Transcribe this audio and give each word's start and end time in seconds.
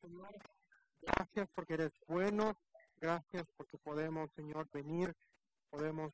Señor. 0.00 0.34
Gracias 1.02 1.48
porque 1.54 1.74
eres 1.74 1.92
bueno, 2.08 2.56
gracias 3.00 3.46
porque 3.56 3.78
podemos, 3.78 4.30
Señor, 4.32 4.68
venir, 4.72 5.14
podemos 5.70 6.12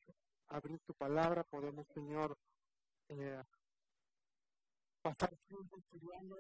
abrir 0.49 0.79
tu 0.81 0.93
palabra, 0.95 1.43
podemos, 1.45 1.87
Señor, 1.95 2.37
eh, 3.09 3.43
pasar 5.03 5.35
tiempo 5.49 5.79
estudiando. 5.79 6.37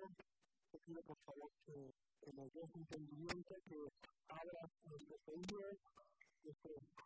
Te 0.70 0.78
pido, 0.80 1.02
por 1.02 1.16
favor, 1.24 1.50
que, 1.64 1.94
que 2.20 2.32
nos 2.34 2.52
des 2.52 2.74
entendimiento, 2.74 3.54
que 3.66 3.88
abras 4.28 4.70
nuestros 4.84 5.20
oídos, 5.28 5.78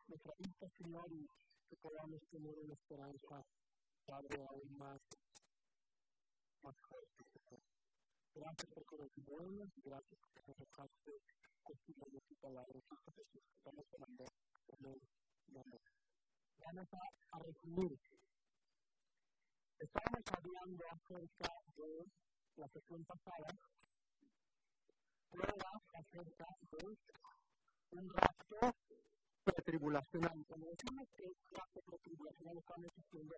nuestra 0.08 0.32
vista, 0.38 0.68
Señor, 0.82 1.12
y 1.12 1.29
que 1.68 1.76
podamos 1.76 2.20
tener 2.30 2.58
una 2.58 2.74
esperanza, 2.74 3.45
Padre, 4.04 4.42
aún 4.48 4.79
más. 4.79 5.00
Gracias 8.34 8.70
por 8.72 8.84
bueno 9.27 9.64
y 9.76 9.80
gracias 9.82 10.21
por 10.44 10.57
dejaste 10.57 11.12
de 12.11 12.21
tu 12.21 12.34
palabra. 12.36 12.81
Jesús, 13.14 13.43
estamos 13.57 13.84
orando. 13.93 14.25
Amén. 14.79 15.00
Amén. 15.48 15.81
Vamos 16.58 16.89
a, 16.93 17.36
a 17.36 17.39
resumir. 17.39 17.98
Estamos 19.79 20.22
hablando 20.36 20.84
acerca 20.90 21.50
de 21.76 22.07
la 22.57 22.68
sesión 22.68 23.04
pasada, 23.04 23.48
pruebas 25.31 25.82
acerca 25.95 26.46
de 26.72 26.96
un 27.90 28.09
rapto 28.11 28.75
pretribulacional. 29.52 30.44
Cuando 30.46 30.66
decimos 30.68 31.08
que 31.16 31.25
rapto 31.52 31.80
pretribulacional, 31.86 32.58
estamos 32.58 32.91
diciendo 32.97 33.34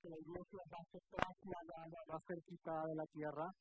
que 0.00 0.08
la 0.10 0.18
iglesia 0.18 0.60
va 0.72 0.78
a 0.78 0.84
ser 0.90 1.02
trasladada, 1.10 1.98
va 2.10 2.16
a 2.16 2.26
ser 2.26 2.42
quitada 2.42 2.86
de 2.86 2.94
la 2.94 3.06
tierra 3.06 3.54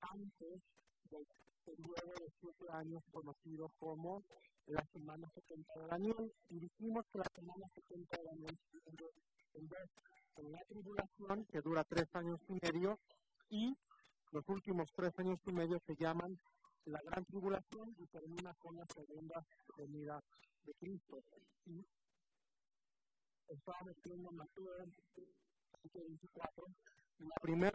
antes 0.00 0.62
del 1.10 1.26
periodo 1.64 2.12
de 2.18 2.32
siete 2.40 2.66
años 2.72 3.02
conocido 3.12 3.70
como 3.78 4.22
la 4.66 4.84
semana 4.92 5.30
70 5.34 5.72
de 5.74 5.86
Daniel. 5.86 6.32
Y 6.50 6.58
dijimos 6.60 7.04
que 7.12 7.18
la 7.18 7.30
semana 7.34 7.66
70 7.74 8.16
de 8.16 8.24
Daniel 8.24 8.58
en 8.84 8.96
dos, 8.96 9.88
en 10.36 10.52
la 10.52 10.60
tribulación, 10.68 11.44
que 11.46 11.60
dura 11.60 11.84
tres 11.84 12.08
años 12.14 12.40
y 12.48 12.58
medio, 12.62 12.98
y 13.50 13.76
los 14.32 14.48
últimos 14.48 14.90
tres 14.96 15.12
años 15.18 15.38
y 15.46 15.52
medio 15.52 15.78
se 15.86 15.94
llaman 15.94 16.36
la 16.86 17.00
gran 17.02 17.24
tribulación 17.24 17.94
y 17.98 18.06
termina 18.08 18.52
con 18.54 18.76
la 18.76 18.84
segunda 18.86 19.44
venida 19.76 20.20
de 20.64 20.74
Cristo. 20.74 21.22
Y 21.66 21.84
estábamos 23.48 23.96
viendo 24.04 24.30
Mateo 24.32 24.72
24. 25.92 26.66
El 27.18 27.30
primer 27.40 27.72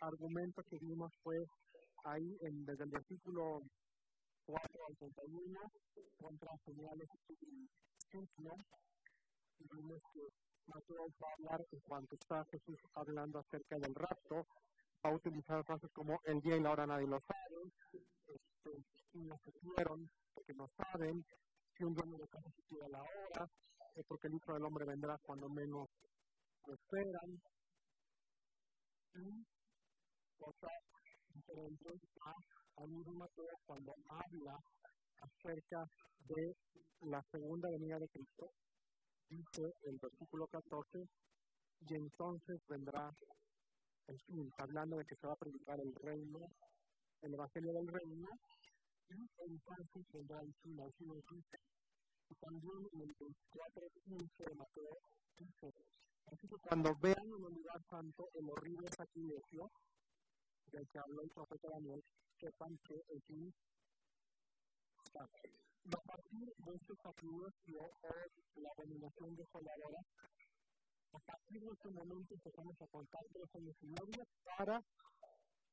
argumento 0.00 0.62
que 0.64 0.78
vimos 0.78 1.12
fue 1.22 1.44
ahí 2.04 2.38
en, 2.42 2.64
desde 2.64 2.84
el 2.84 2.90
versículo 2.90 3.62
4 4.46 4.86
al 4.88 4.96
31 4.96 5.60
contra 6.18 6.56
señales 6.64 7.08
y 7.28 7.68
signos. 8.10 8.58
Y 9.58 9.76
vimos 9.76 10.00
que 10.12 10.20
Mateo 10.66 11.06
va 11.22 11.28
a 11.28 11.34
hablar 11.34 11.66
en 11.72 11.80
cuanto 11.80 12.14
está 12.14 12.44
Jesús 12.46 12.78
hablando 12.94 13.40
acerca 13.40 13.78
del 13.78 13.94
rapto, 13.94 14.46
va 15.04 15.10
a 15.10 15.14
utilizar 15.14 15.64
frases 15.64 15.90
como 15.92 16.20
el 16.24 16.40
día 16.40 16.56
y 16.56 16.60
la 16.60 16.70
hora 16.70 16.86
nadie 16.86 17.06
lo 17.06 17.20
sabe, 17.20 17.72
este, 17.92 18.84
si 19.10 19.18
no 19.18 19.38
se 19.44 19.52
dieron, 19.62 20.10
porque 20.34 20.54
no 20.54 20.68
saben, 20.76 21.24
si 21.78 21.84
un 21.84 21.94
dueño 21.94 22.18
de 22.18 22.26
casa 22.26 22.50
se 22.50 22.62
quiere 22.66 22.88
la 22.90 22.98
hora, 22.98 23.46
es 23.94 24.04
porque 24.06 24.26
el 24.26 24.34
Hijo 24.34 24.52
del 24.52 24.64
Hombre 24.64 24.84
vendrá 24.84 25.16
cuando 25.22 25.48
menos 25.48 25.86
lo 26.66 26.74
esperan. 26.74 27.30
Y 29.14 29.46
cosas 30.36 30.74
diferentes 31.32 32.00
a, 32.26 32.82
a 32.82 32.86
mismo 32.86 33.12
Mateo 33.14 33.54
cuando 33.64 33.94
habla 34.08 34.58
acerca 35.22 35.84
de 36.26 36.52
la 37.02 37.22
segunda 37.30 37.70
venida 37.70 37.98
de 37.98 38.08
Cristo, 38.08 38.50
dice 39.28 39.62
el 39.86 39.98
versículo 40.02 40.46
14, 40.48 41.04
y 41.80 41.94
entonces 41.94 42.60
vendrá 42.68 43.08
el 44.08 44.18
fin, 44.26 44.50
hablando 44.58 44.96
de 44.96 45.04
que 45.04 45.14
se 45.14 45.26
va 45.28 45.32
a 45.32 45.36
predicar 45.36 45.78
el 45.78 45.94
reino, 45.94 46.40
el 47.22 47.34
evangelio 47.34 47.72
del 47.72 47.86
reino, 47.86 48.28
y 49.10 49.52
entonces 49.52 50.04
vendrá 50.12 50.40
el 50.40 50.54
fin, 50.62 50.80
al 50.80 50.92
fin 50.94 51.08
de 51.08 51.22
Cristo. 51.22 51.67
También 52.36 52.88
en 52.92 53.00
el 53.02 53.14
24, 53.18 53.88
15 54.04 54.44
de 54.44 54.54
Mateo, 54.54 54.98
dice, 55.38 55.72
así 56.32 56.48
que 56.48 56.56
cuando 56.56 56.94
vean 56.96 57.26
en 57.26 57.44
el 57.44 57.54
lugar 57.54 57.82
santo 57.90 58.28
el 58.34 58.48
horrible 58.50 58.88
sacrilegio 58.90 59.70
del 60.72 60.88
que 60.88 60.98
habló 60.98 61.22
el 61.22 61.30
profeta 61.30 61.68
Daniel, 61.70 62.02
sepan 62.40 62.78
que 62.86 63.02
el 63.08 63.22
fin 63.22 63.54
está. 65.04 65.24
A 65.24 66.00
partir 66.02 66.52
de 66.58 66.74
este 66.74 66.94
sacrilegio 66.96 67.80
o 67.80 68.60
la 68.60 68.70
dominación 68.76 69.36
desoladora, 69.36 70.00
a 71.12 71.18
partir 71.20 71.62
de 71.62 71.72
este 71.72 71.90
momento 71.90 72.34
empezamos 72.34 72.80
a 72.82 72.86
contar 72.88 73.22
tres 73.32 73.54
años 73.54 73.76
y 73.80 73.86
medio 73.86 74.26
para 74.58 74.82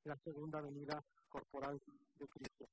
la 0.05 0.17
segunda 0.23 0.61
venida 0.61 1.03
corporal 1.27 1.81
de 2.17 2.27
Cristo. 2.27 2.65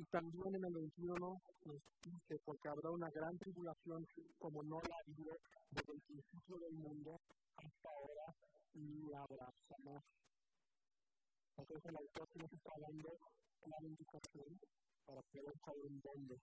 Y 0.00 0.04
también 0.06 0.54
en 0.54 0.64
el 0.64 0.72
21 0.72 1.14
nos 1.20 1.82
dice, 2.00 2.40
porque 2.46 2.68
habrá 2.70 2.90
una 2.90 3.10
gran 3.10 3.36
tribulación 3.36 4.06
como 4.38 4.62
no 4.62 4.80
la 4.80 4.96
ha 4.96 5.00
habido 5.04 5.36
desde 5.70 5.92
el 5.92 6.00
principio 6.00 6.56
del 6.56 6.72
mundo 6.72 7.20
hasta 7.56 7.88
ahora, 7.90 8.34
ni 8.72 9.12
habrá 9.12 9.52
jamás. 9.68 10.02
Entonces 11.58 11.84
el 11.84 11.96
autor 11.98 12.28
nos 12.34 12.50
está 12.50 12.72
dando 12.80 13.10
una 13.60 13.76
indicación 13.82 14.58
para 15.04 15.20
poder 15.20 15.54
saber 15.66 15.84
en 15.84 16.00
dónde 16.00 16.36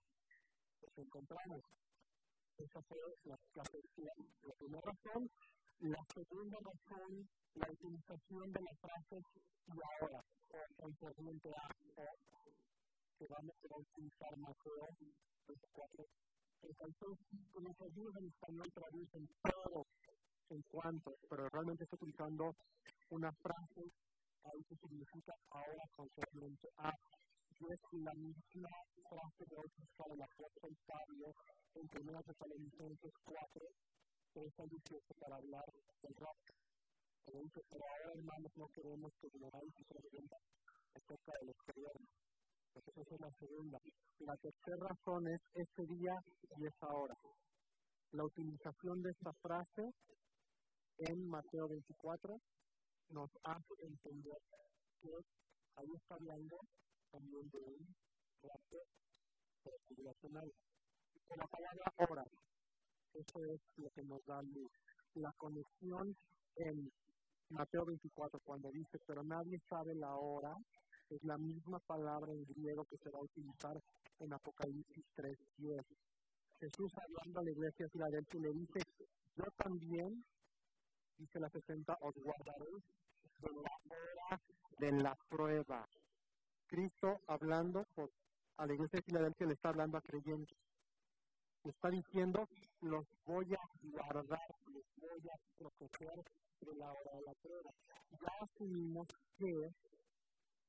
nos 0.80 0.98
encontramos. 0.98 1.60
Esa 2.58 2.80
fue 2.82 2.98
la, 3.24 3.34
la, 3.54 3.64
la 4.46 4.54
primera 4.54 4.82
razón. 4.86 5.28
La 5.80 6.04
segunda 6.14 6.58
razón, 6.62 7.28
la 7.54 7.66
utilización 7.72 8.52
de 8.52 8.60
las 8.62 8.78
frases 8.78 9.24
y 9.66 9.78
ahora, 9.82 10.22
o 10.50 10.82
concerniente 10.82 11.50
a, 11.50 12.02
o 12.02 12.37
que 13.18 13.26
vamos 13.26 13.56
a 13.68 13.76
utilizar 13.76 14.36
Mateo 14.38 14.86
24. 15.48 16.06
Entonces, 16.62 17.18
con 17.52 17.64
los 17.64 17.80
ayudas 17.80 18.16
en 18.22 18.28
español 18.28 18.70
traducen 18.72 19.28
todo 19.42 19.86
en 20.50 20.62
cuanto, 20.70 21.18
pero 21.28 21.48
realmente 21.48 21.82
está 21.82 21.96
utilizando 21.96 22.54
una 23.10 23.32
frase 23.32 23.82
ahí 24.44 24.62
que 24.68 24.76
significa 24.76 25.34
ahora 25.50 25.84
concerniente 25.96 26.68
a. 26.78 26.94
Y 27.58 27.72
es 27.72 27.80
la 27.90 28.14
misma 28.14 28.70
frase 29.10 29.44
de 29.50 29.56
otro 29.56 30.06
de 30.10 30.16
la 30.16 30.24
apóstol 30.26 30.76
Pablo 30.86 31.34
en 31.74 31.88
1 31.90 32.22
Tesalonicenses 32.22 33.12
4, 33.24 33.66
3 34.34 34.60
al 34.60 34.68
18 34.68 35.14
para 35.18 35.36
hablar 35.36 35.66
del 36.02 36.14
rapto. 36.14 36.54
Pero 37.24 37.42
pero 37.68 37.84
ahora 37.84 38.12
hermanos 38.14 38.52
no 38.54 38.68
queremos 38.68 39.12
que 39.20 39.26
ignoráis 39.26 39.74
y 39.76 39.84
preguntas 39.84 40.40
acerca 40.94 41.32
de 41.40 41.46
los 41.46 41.56
gobiernos 41.66 42.27
esa 42.86 43.14
es 43.14 43.20
la 43.20 43.30
segunda. 43.38 43.78
La 44.20 44.36
tercera 44.36 44.76
razón 44.88 45.28
es 45.28 45.40
ese 45.54 45.86
día 45.86 46.14
y 46.58 46.66
esa 46.66 46.86
hora. 46.88 47.14
La 48.12 48.24
utilización 48.24 49.02
de 49.02 49.10
esta 49.10 49.32
frase 49.42 49.90
en 50.98 51.28
Mateo 51.28 51.68
24 51.68 52.36
nos 53.10 53.30
hace 53.44 53.74
entender 53.80 54.38
que 55.00 55.10
ahí 55.76 55.88
está 55.94 56.14
hablando 56.14 56.58
también 57.10 57.48
de 57.50 57.58
un. 57.58 57.94
Con 61.26 61.38
la 61.38 61.46
palabra 61.46 61.92
hora, 62.08 62.24
eso 63.12 63.44
es 63.44 63.60
lo 63.76 63.90
que 63.90 64.02
nos 64.04 64.24
da 64.24 64.40
luz. 64.42 64.70
La 65.14 65.32
conexión 65.36 66.16
en 66.56 66.90
Mateo 67.50 67.84
24, 67.84 68.40
cuando 68.44 68.70
dice, 68.70 68.98
pero 69.06 69.22
nadie 69.24 69.58
sabe 69.68 69.94
la 69.94 70.14
hora, 70.14 70.54
es 71.10 71.24
la 71.24 71.38
misma 71.38 71.78
palabra 71.80 72.32
en 72.32 72.44
griego 72.44 72.84
que 72.84 72.98
se 72.98 73.10
va 73.10 73.18
a 73.18 73.22
utilizar 73.22 73.80
en 74.20 74.32
Apocalipsis 74.32 75.04
3.10. 75.16 75.84
Jesús 76.60 76.92
hablando 76.96 77.40
a 77.40 77.44
la 77.44 77.50
iglesia 77.50 77.86
de 77.86 77.90
Filadelfia 77.90 78.40
le 78.40 78.52
dice, 78.52 78.80
yo 79.36 79.44
también, 79.56 80.24
dice 81.16 81.40
la 81.40 81.48
60, 81.50 81.98
os 82.00 82.14
guardaré 82.16 82.66
de 83.40 83.52
la 83.52 83.70
hora 83.88 84.42
de 84.78 84.92
la 84.92 85.16
prueba. 85.28 85.88
Cristo 86.66 87.20
hablando 87.28 87.86
a 88.56 88.66
la 88.66 88.74
iglesia 88.74 88.98
de 88.98 89.02
Filadelfia 89.02 89.46
le 89.46 89.54
está 89.54 89.68
hablando 89.70 89.98
a 89.98 90.02
creyentes. 90.02 90.58
Está 91.64 91.90
diciendo, 91.90 92.48
los 92.80 93.06
voy 93.24 93.54
a 93.54 93.60
guardar, 93.82 94.40
los 94.66 94.84
voy 94.96 95.28
a 95.28 95.36
proteger 95.56 96.24
de 96.60 96.74
la 96.74 96.90
hora 96.90 97.10
de 97.14 97.22
la 97.22 97.34
prueba. 97.34 97.70
Ya 98.10 98.32
asumimos 98.40 99.06
que 99.36 99.70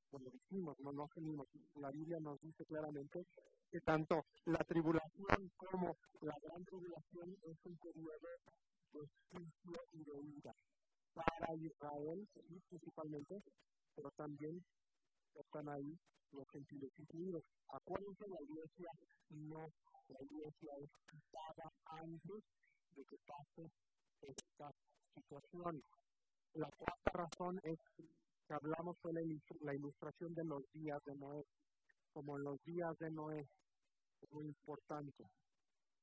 como 0.09 0.29
dijimos, 0.29 0.77
no 0.79 0.91
nos 0.91 1.09
venimos. 1.15 1.47
La 1.75 1.91
Biblia 1.91 2.19
nos 2.19 2.39
dice 2.41 2.65
claramente 2.65 3.25
que 3.71 3.81
tanto 3.81 4.25
la 4.45 4.59
tribulación 4.65 5.51
como 5.55 5.95
la 6.21 6.35
gran 6.41 6.63
tribulación 6.65 7.37
es 7.43 7.57
un 7.65 7.77
periodo 7.77 8.29
de 8.93 9.07
juicio 9.29 9.81
y 9.93 10.03
de 10.03 10.37
ira 10.37 10.53
para 11.13 11.55
Israel, 11.55 12.27
principalmente, 12.69 13.41
pero 13.95 14.11
también 14.11 14.63
están 15.35 15.69
ahí 15.69 15.97
los 16.31 16.47
gentiles 16.49 16.91
incluidos. 16.97 17.43
Acuérdense, 17.69 18.27
la 18.27 18.41
iglesia 18.41 18.91
no, 19.29 19.67
la 20.07 20.21
iglesia 20.21 20.73
es 20.77 20.89
quitada 21.09 21.71
antes 21.85 22.43
de 22.95 23.03
que 23.05 23.17
pase 23.25 23.71
esta 24.21 24.71
situación. 25.13 25.83
La 26.53 26.69
cuarta 26.71 27.11
razón 27.11 27.59
es 27.63 27.77
que 28.49 28.55
hablamos 28.55 28.97
de 29.03 29.13
la 29.61 29.75
ilustración 29.75 30.33
de 30.33 30.43
los 30.43 30.63
días 30.73 30.99
de 31.05 31.15
Noé. 31.15 31.45
Como 32.11 32.35
en 32.35 32.43
los 32.45 32.59
días 32.63 32.97
de 32.97 33.11
Noé, 33.11 33.47
es 34.21 34.31
muy 34.31 34.47
importante 34.47 35.23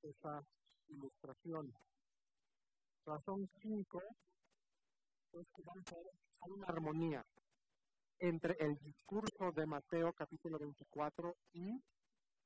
esa 0.03 0.47
ilustración. 0.87 1.75
Razón 3.05 3.51
5 3.61 4.01
es 5.33 5.47
que 5.57 5.63
hay 6.41 6.51
una 6.53 6.67
armonía 6.69 7.27
entre 8.21 8.57
el 8.61 8.79
discurso 8.79 9.51
de 9.51 9.67
Mateo 9.67 10.13
capítulo 10.13 10.61
24 10.61 11.35
y 11.53 11.83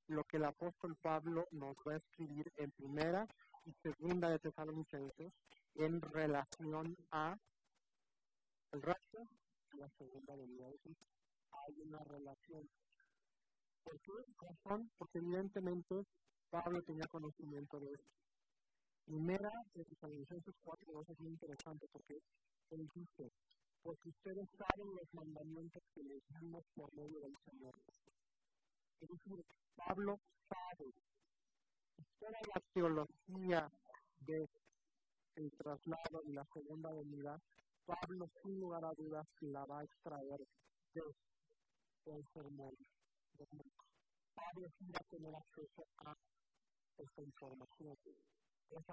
lo 0.06 0.25
que 0.25 0.38
el 0.38 0.44
apóstol 0.46 0.96
Pablo 1.03 1.46
nos 1.50 1.76
va 1.87 1.93
a 1.93 1.99
escribir 1.99 2.50
en 2.56 2.70
primera 2.70 3.26
y 3.67 3.75
segunda 3.82 4.31
de 4.31 4.38
Tesalonicenses 4.38 5.32
en 5.75 6.00
relación 6.00 6.96
a 7.11 7.37
el 8.73 8.82
rapto 8.82 9.29
la 9.75 9.88
segunda 9.99 10.34
venida 10.37 10.69
de 10.69 10.78
Cristo. 10.78 11.06
Hay 11.67 11.81
una 11.81 11.99
relación. 12.05 12.69
¿Por 13.82 14.00
qué 14.00 14.12
razón? 14.40 14.90
Porque 14.99 15.19
evidentemente 15.19 16.05
Pablo 16.50 16.82
tenía 16.82 17.06
conocimiento 17.08 17.81
de 17.81 17.93
esto. 17.93 18.11
Primera 19.05 19.50
de 19.75 19.84
Tesalonicenses 19.84 20.55
4 20.62 21.02
es 21.08 21.20
muy 21.20 21.31
interesante 21.31 21.87
porque 21.90 22.19
él 22.70 22.88
dice, 22.94 23.32
porque 23.82 24.08
ustedes 24.08 24.49
saben 24.56 24.94
los 24.94 25.14
mandamientos 25.14 25.82
que 25.94 26.02
les 26.02 26.22
dimos 26.40 26.64
por 26.75 26.94
medio 26.94 27.20
del 27.20 27.34
Señor. 27.44 27.75
Es 29.00 29.08
decir, 29.08 29.44
Pablo 29.75 30.20
sabe 30.49 30.93
toda 32.19 32.38
la 32.55 32.61
teología 32.72 33.70
el 35.37 35.50
traslado 35.52 36.22
y 36.26 36.32
la 36.32 36.44
segunda 36.52 36.93
venida, 36.93 37.40
Pablo 37.87 38.27
sin 38.43 38.61
lugar 38.61 38.85
a 38.85 38.93
dudas 38.94 39.27
la 39.41 39.65
va 39.65 39.81
a 39.81 39.85
extraer 39.85 40.41
de 40.94 41.03
el 42.06 42.25
sermón. 42.32 42.75
Pablo 44.35 44.69
sí 44.79 44.91
va 44.91 44.99
a 45.00 45.11
tener 45.11 45.35
acceso 45.35 45.85
a 46.06 46.15
esta 46.99 47.23
información. 47.23 47.97
Esa 48.71 48.93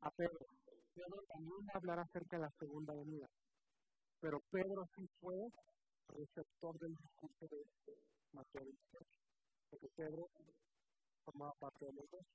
a 0.00 0.10
Pedro. 0.10 0.46
Pedro 0.94 1.22
también 1.28 1.66
va 1.68 1.72
a 1.74 1.78
hablar 1.78 1.98
acerca 2.00 2.36
de 2.36 2.42
la 2.42 2.50
segunda 2.58 2.94
venida. 2.94 3.28
Pero 4.20 4.40
Pedro 4.50 4.86
sí 4.96 5.08
fue 5.20 5.36
receptor 6.08 6.78
del 6.78 6.94
discurso 6.96 7.46
de 7.48 7.64
Mateo 8.32 8.64
porque 9.70 9.88
Pedro 9.96 10.28
formaba 11.24 11.52
parte 11.58 11.86
de 11.86 11.92
los 11.92 12.10
dos. 12.10 12.26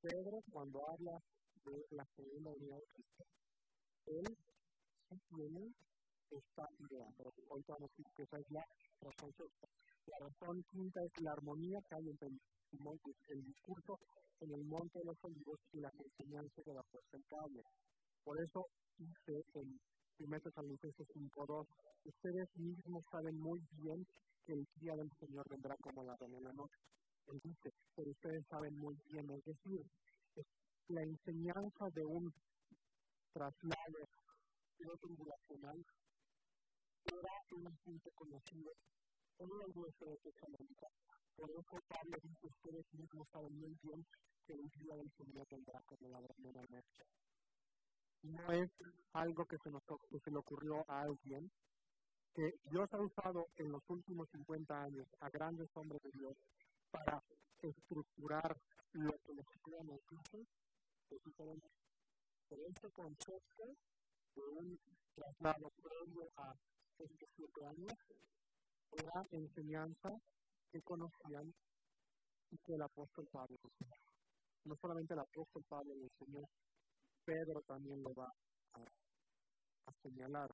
Pedro, 0.00 0.40
cuando 0.52 0.88
habla 0.88 1.18
de 1.64 1.86
la 1.90 2.06
segunda 2.14 2.52
venida 2.52 2.76
de 2.76 2.86
Cristo, 2.86 3.24
él 4.06 4.24
sí 5.08 5.16
tiene 5.28 5.72
esta 6.30 6.64
idea, 6.78 7.06
pero 7.16 7.32
hoy 7.48 7.62
vamos 7.66 7.88
a 7.88 7.92
decir 7.92 8.06
que 8.16 8.22
esa 8.22 8.38
es 8.38 8.50
la 8.50 8.64
razón 9.00 9.32
sexta. 9.36 9.68
La 10.06 10.18
razón 10.18 10.62
quinta 10.70 11.00
es 11.04 11.22
la 11.22 11.32
armonía 11.32 11.80
que 11.88 11.94
hay 11.96 12.08
entre 12.08 12.28
el, 12.28 13.44
discurso 13.44 13.98
en 14.40 14.52
el 14.52 14.64
monte 14.64 14.98
de 14.98 15.04
los 15.04 15.16
olivos 15.22 15.58
y 15.72 15.80
la 15.80 15.90
enseñanza 15.90 16.62
de 16.64 16.74
la 16.74 16.84
cable. 17.28 17.62
Por 18.24 18.40
eso 18.40 18.66
dice 18.98 19.44
en 19.54 19.80
1 20.18 20.40
Tesalonicenses 20.40 21.08
5.2, 21.08 21.66
ustedes 22.04 22.48
mismos 22.56 23.04
saben 23.10 23.38
muy 23.38 23.60
bien 23.80 24.04
que 24.44 24.52
el 24.52 24.66
día 24.80 24.96
del 24.96 25.10
Señor 25.20 25.44
vendrá 25.48 25.76
como 25.76 26.04
la 26.04 26.16
de 26.16 26.40
la 26.40 26.52
noche. 26.52 26.78
Él 27.28 27.40
dice, 27.44 27.70
pero 27.94 28.10
ustedes 28.10 28.44
saben 28.48 28.74
muy 28.78 28.96
bien, 29.12 29.30
es 29.30 29.44
decir, 29.44 29.82
la 30.88 31.02
enseñanza 31.02 31.84
de 31.94 32.04
un 32.04 32.32
traslado 33.32 34.08
tribulacional 35.00 35.84
era 37.04 37.34
un 37.56 37.66
asunto 37.66 38.10
conocido 38.14 38.72
en 39.38 39.48
el 39.50 39.72
de 39.72 40.16
Tesalónica. 40.18 40.86
Por 41.36 41.50
eso 41.50 41.80
Pablo 41.88 42.16
dice, 42.22 42.46
ustedes 42.46 42.86
mismos 42.92 43.28
saben 43.32 43.58
muy 43.58 43.76
bien 43.82 44.04
que 44.46 44.54
el 44.54 44.68
día 44.70 44.96
del 44.96 45.10
Señor 45.16 45.46
vendrá 45.50 45.80
como 45.86 46.08
la 46.08 46.20
de 46.20 46.52
la 46.52 46.62
noche 46.62 47.04
no 48.22 48.52
es 48.52 48.70
algo 49.12 49.46
que 49.46 49.58
se, 49.58 49.70
nos, 49.70 49.82
que 50.10 50.18
se 50.20 50.30
le 50.30 50.38
ocurrió 50.38 50.84
a 50.88 51.02
alguien, 51.02 51.50
que 52.34 52.54
Dios 52.70 52.88
ha 52.92 53.00
usado 53.00 53.48
en 53.56 53.72
los 53.72 53.82
últimos 53.88 54.28
50 54.30 54.82
años 54.82 55.06
a 55.20 55.30
grandes 55.30 55.68
hombres 55.74 56.02
de 56.02 56.10
Dios 56.10 56.36
para 56.90 57.22
estructurar 57.62 58.56
lo 58.92 59.12
que 59.24 59.34
los 59.34 59.46
cristianos 59.46 60.00
dicen, 60.10 60.46
Pero 62.48 62.62
este 62.66 62.90
concepto 62.90 63.64
de 64.34 64.42
un 64.42 64.78
traslado 65.14 65.70
previo 65.82 66.30
a 66.36 66.54
estos 66.98 67.28
siete 67.36 67.64
años 67.66 67.92
era 68.92 69.26
enseñanza 69.30 70.10
que 70.72 70.80
conocían 70.82 71.52
y 72.50 72.58
que 72.58 72.74
el 72.74 72.82
apóstol 72.82 73.28
Pablo 73.30 73.58
No 74.64 74.76
solamente 74.76 75.12
el 75.14 75.20
apóstol 75.20 75.62
Pablo 75.68 75.94
le 75.94 76.04
enseñó, 76.04 76.48
Pedro 77.24 77.60
también 77.66 78.02
lo 78.02 78.14
va 78.14 78.32
a, 78.72 79.92
señalar. 80.02 80.50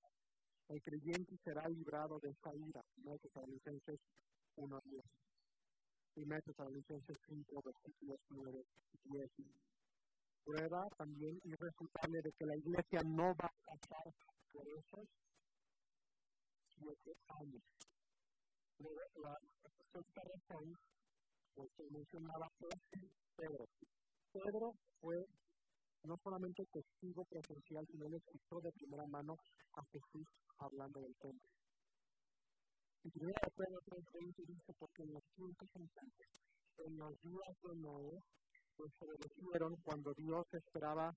El 0.68 0.82
creyente 0.82 1.36
será 1.44 1.68
librado 1.68 2.18
de 2.18 2.30
esa 2.30 2.54
ira. 2.54 2.82
No 3.04 3.16
Tesalonicenses 3.18 4.00
1 4.56 4.80
10. 4.84 5.04
Primero 6.14 6.42
Tesalonicenses 6.42 7.18
5, 7.28 7.62
versículos 7.62 8.18
9 8.30 8.64
y 9.04 9.08
10. 9.10 9.30
Prueba 10.44 10.86
también 10.98 11.40
irrefutable 11.44 12.20
de 12.22 12.32
que 12.32 12.46
la 12.46 12.56
iglesia 12.56 13.00
no 13.04 13.34
va 13.34 13.46
a 13.46 13.64
pasar 13.64 14.12
por 14.52 14.68
esos 14.68 15.08
siete 16.76 17.16
años. 17.40 17.62
La 18.78 19.38
sexta 19.92 20.22
razón, 20.22 20.76
pues 21.54 21.70
se 21.76 21.84
mencionaba, 21.90 22.50
Pedro. 23.36 23.66
Pedro 24.32 24.74
fue 25.00 25.24
no 26.04 26.18
solamente 26.22 26.66
testigo 26.66 27.24
presencial, 27.24 27.86
sino 27.90 28.06
el 28.06 28.14
escuchó 28.14 28.60
de 28.60 28.72
primera 28.72 29.06
mano 29.06 29.36
a 29.74 29.84
Jesús 29.86 30.26
hablando 30.58 31.00
del 31.00 31.14
tema. 31.16 31.40
Y 33.04 33.10
primero 33.10 33.38
Pedro 33.56 33.80
3.20 33.86 34.46
dice, 34.46 34.72
porque 34.78 35.02
en 35.02 35.12
los 35.12 35.22
tiempos 35.36 35.68
antes, 35.76 36.28
en 36.78 36.98
los 36.98 37.12
días 37.22 37.56
de 37.62 37.76
Noé, 37.76 38.18
pues 38.76 38.92
obedecieron 39.00 39.76
cuando 39.82 40.12
Dios 40.14 40.46
esperaba 40.52 41.14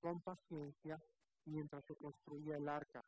con 0.00 0.20
paciencia 0.20 0.98
mientras 1.44 1.84
se 1.86 1.96
construía 1.96 2.56
el 2.56 2.68
arca. 2.68 3.02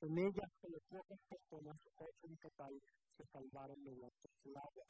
En 0.00 0.18
ella, 0.18 0.48
solo 0.60 0.78
pocas 0.88 1.18
personas, 1.28 1.76
ocho 1.96 2.26
en 2.28 2.36
total, 2.36 2.80
se 3.16 3.24
salvaron 3.26 3.82
mediante 3.82 4.28
el 4.44 4.56
agua 4.56 4.84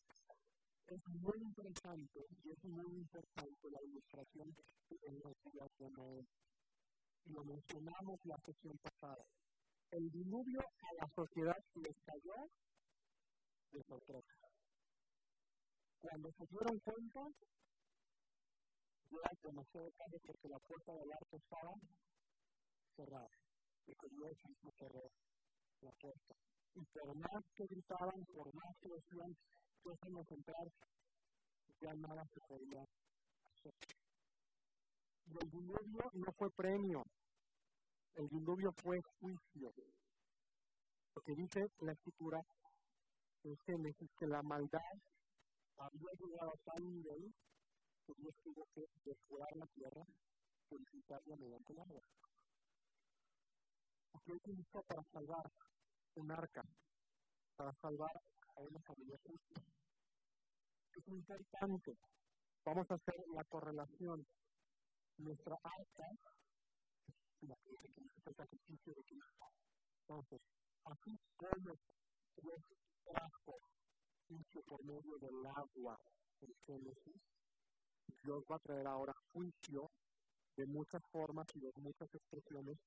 es 0.88 1.06
muy 1.20 1.36
interesante 1.42 2.26
y 2.42 2.50
es 2.50 2.64
muy 2.64 2.96
importante 2.96 3.70
la 3.70 3.82
ilustración 3.82 4.56
en 4.88 5.20
los 5.20 5.34
días 5.52 5.68
de 5.78 5.90
Noé. 5.90 6.24
Y 7.26 7.32
lo 7.32 7.44
mencionamos 7.44 8.18
la 8.24 8.38
sesión 8.38 8.78
pasada. 8.78 9.24
El 9.90 10.10
diluvio 10.10 10.60
a 10.60 10.94
la 10.94 11.08
sociedad 11.14 11.58
les 11.74 11.96
cayó 12.06 12.48
de 13.72 13.82
sorpresa. 13.82 14.48
Cuando 16.00 16.32
se 16.32 16.46
dieron 16.46 16.78
cuenta, 16.78 17.20
era 19.10 19.30
demasiado 19.42 19.90
tarde 19.96 20.18
porque 20.26 20.48
la 20.48 20.58
puerta 20.58 20.92
del 20.92 21.12
arco 21.12 21.36
estaba 21.36 21.72
cerrada. 22.96 23.28
Y 23.86 23.92
que 23.94 24.08
Dios 24.08 24.32
mismo 24.48 24.70
cerró 24.78 25.04
la 25.80 25.92
puerta. 25.92 26.34
Y 26.74 26.84
por 26.92 27.16
más 27.16 27.44
que 27.54 27.64
gritaban, 27.66 28.24
por 28.34 28.54
más 28.54 28.76
que 28.80 28.88
decían, 28.88 29.32
déjenos 29.84 30.30
entrar, 30.30 30.66
ya 31.80 31.94
nada 31.94 32.22
se 32.34 32.40
podía 32.46 32.82
hacer. 32.82 33.74
Y 35.26 35.32
el 35.42 35.50
diluvio 35.50 36.10
no 36.14 36.32
fue 36.36 36.50
premio, 36.50 37.02
el 38.14 38.28
diluvio 38.28 38.72
fue 38.82 39.00
juicio. 39.20 39.72
Porque 41.14 41.34
dice 41.34 41.66
la 41.80 41.92
escritura 41.92 42.40
Génesis 43.66 44.10
que 44.18 44.26
la 44.26 44.42
maldad 44.42 44.80
había 45.78 46.10
llegado 46.18 46.50
a 46.50 46.58
tal 46.64 46.84
nivel 46.84 47.32
que 48.08 48.22
Dios 48.22 48.34
tuvo 48.42 48.66
que 48.74 48.86
decorar 49.04 49.54
la 49.56 49.66
tierra, 49.66 50.02
purificarla 50.68 51.36
mediante 51.36 51.72
el 51.74 51.80
agua. 51.80 52.02
¿Qué 54.24 54.32
utilizó 54.32 54.82
para 54.84 55.02
salvar 55.12 55.52
un 56.16 56.30
arca? 56.32 56.62
Para 57.56 57.74
salvar 57.82 58.12
a 58.56 58.60
una 58.60 58.80
familia 58.80 59.18
justa 59.22 59.60
es 60.96 61.08
importante. 61.08 61.92
Vamos 62.64 62.90
a 62.90 62.94
hacer 62.94 63.14
la 63.34 63.44
correlación. 63.44 64.26
Nuestra 65.18 65.56
arca 65.62 66.04
es 67.42 67.50
el 68.26 68.34
sacrificio 68.34 68.94
de 68.94 69.02
Cristo. 69.04 69.46
Entonces, 70.00 70.40
así 70.84 71.18
como 71.36 71.74
Dios 72.36 72.60
trajo 73.04 73.58
por 74.66 74.84
medio 74.84 75.18
del 75.18 75.46
agua 75.46 75.98
en 76.40 76.54
Génesis, 76.66 77.37
Dios 78.22 78.44
va 78.50 78.56
a 78.56 78.60
traer 78.60 78.86
ahora 78.86 79.14
juicio 79.32 79.90
de 80.56 80.66
muchas 80.66 81.02
formas 81.10 81.46
y 81.54 81.60
de 81.60 81.72
muchas 81.76 82.12
expresiones 82.14 82.78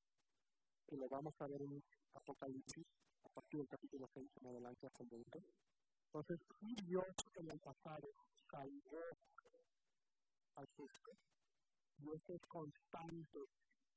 que 0.87 0.97
lo 0.97 1.07
vamos 1.07 1.33
a 1.39 1.47
ver 1.47 1.61
en 1.61 1.81
Apocalipsis 2.13 2.85
a 3.23 3.29
partir 3.29 3.59
del 3.59 3.67
capítulo 3.67 4.07
6 4.13 4.29
en 4.41 4.47
adelante 4.47 4.87
hasta 4.87 5.03
el 5.03 5.09
20. 5.09 5.39
Entonces, 6.07 6.39
si 6.59 6.75
Dios 6.83 7.05
en 7.35 7.49
el 7.49 7.59
pasado 7.59 8.09
salvó 8.49 8.99
al 10.55 10.67
justo, 10.75 11.11
y 11.99 12.09
es 12.09 12.41
constante, 12.47 13.39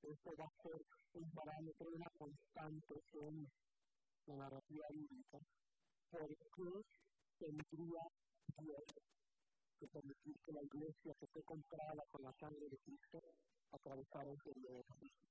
eso 0.03 0.31
va 0.39 0.45
a 0.45 0.63
ser 0.63 0.85
un 1.15 1.31
parámetro, 1.33 1.89
una 1.91 2.11
constante 2.19 2.95
en 3.13 3.49
la 4.27 4.37
narrativa 4.37 4.87
bíblica, 4.91 5.39
¿por 6.11 6.29
qué 6.29 6.85
tendría 7.39 8.03
Dios 8.59 8.85
que 9.85 10.01
permitir 10.01 10.35
que 10.45 10.53
la 10.53 10.63
iglesia 10.63 11.15
que 11.21 11.27
fue 11.27 11.43
comprada 11.43 12.03
con 12.11 12.23
la 12.23 12.33
sangre 12.41 12.69
de 12.69 12.79
Cristo 12.79 13.21
atravesara 13.73 14.31
de 14.31 14.37
Cristo? 14.39 15.27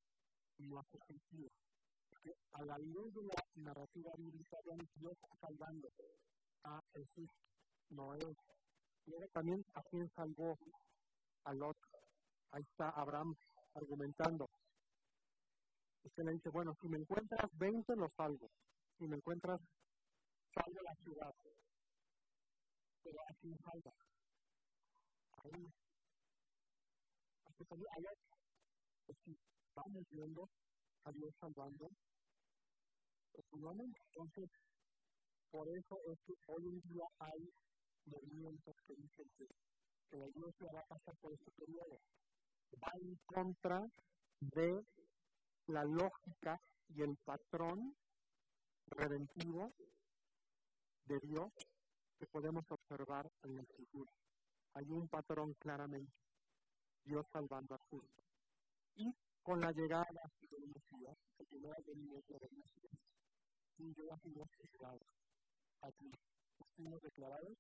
No 0.60 0.79
hace 0.79 0.98
sentido. 1.07 1.50
Porque 2.10 2.31
a 2.51 2.65
la 2.65 2.77
luz 2.77 3.13
de 3.15 3.24
la 3.24 3.43
narrativa 3.55 4.12
bíblica, 4.17 4.57
Dios 4.95 5.17
salvando 5.41 5.89
a 6.63 6.79
Jesús, 6.93 7.29
no 7.89 8.13
es. 8.15 8.38
Y 9.05 9.12
también 9.33 9.65
a 9.74 9.81
quien 9.83 10.10
salvó 10.15 10.57
al 11.45 11.63
otro. 11.63 11.89
Ahí 12.51 12.62
está 12.62 12.89
Abraham 12.89 13.36
argumentando. 13.74 14.48
Usted 16.03 16.24
le 16.24 16.33
dice, 16.33 16.50
bueno, 16.50 16.74
si 16.79 16.88
me 16.88 16.98
encuentras 16.98 17.50
20, 17.57 17.95
lo 17.95 18.07
salvo. 18.15 18.50
Si 18.98 19.07
me 19.07 19.15
encuentras, 19.15 19.60
salvo 20.53 20.81
la 20.83 20.95
ciudad. 20.95 21.33
Pero 23.03 23.19
a 23.22 23.33
quién 23.41 23.57
salva. 23.57 23.93
A 25.43 25.47
uno. 25.47 25.69
Así 27.45 27.65
que 27.65 27.75
hay 27.75 28.03
pues 29.05 29.17
si 29.25 29.38
vamos 29.75 30.03
viendo 30.09 30.50
a 31.03 31.12
Dios 31.12 31.33
salvando, 31.39 31.89
pues 33.31 33.45
entonces 33.51 34.50
por 35.51 35.67
eso 35.69 36.00
es 36.07 36.19
que 36.25 36.33
hoy 36.47 36.67
en 36.67 36.81
día 36.81 37.05
hay 37.19 37.50
movimientos 38.05 38.75
que 38.88 38.95
dicen 38.95 39.29
que, 39.38 39.47
que 40.09 40.17
la 40.17 40.27
iglesia 40.27 40.71
va 40.73 40.79
a 40.79 40.88
pasar 40.88 41.15
por 41.17 41.33
este 41.33 41.51
periodo. 41.51 42.00
Va 42.81 42.91
en 42.95 43.15
contra 43.25 43.85
de 44.39 44.83
la 45.67 45.83
lógica 45.83 46.59
y 46.89 47.01
el 47.01 47.15
patrón 47.23 47.95
redentivo 48.88 49.71
de 51.05 51.19
Dios 51.19 51.51
que 52.17 52.25
podemos 52.27 52.63
observar 52.69 53.29
en 53.43 53.59
el 53.59 53.67
futuro. 53.67 54.12
Hay 54.75 54.89
un 54.89 55.08
patrón 55.08 55.53
claramente, 55.60 56.12
Dios 57.03 57.25
salvando 57.32 57.75
a 57.75 57.77
justo. 57.89 58.24
Y 58.96 59.13
con 59.44 59.60
la 59.60 59.72
llegada 59.72 60.06
de 60.42 60.68
Mesías, 60.68 61.18
el 61.38 61.46
primer 61.46 61.84
venimiento 61.84 62.34
del 62.39 62.51
Mesías, 62.51 62.94
y 63.77 63.94
yo 63.94 64.13
aquí 64.13 64.30
no 64.30 64.46
aquí 65.82 66.12
fuimos 66.75 67.01
declarados 67.01 67.58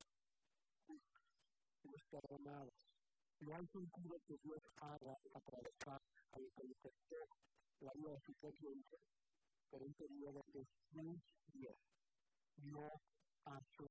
justos, 0.87 2.03
perdonados. 2.09 2.73
No 3.39 3.55
hay 3.55 3.67
sentido 3.67 4.17
que 4.25 4.37
Dios 4.43 4.63
haga 4.81 5.17
atravesar 5.33 6.01
al 6.31 6.51
que 6.55 6.93
la 7.81 7.91
vida 7.93 8.11
de 8.11 8.19
su 8.21 8.31
hijo 8.71 8.97
por 9.69 9.83
un 9.83 9.93
periodo 9.93 10.41
que 10.51 10.63
sin 10.91 11.21
Dios 11.53 11.75
no 12.63 12.89
hace 13.45 13.87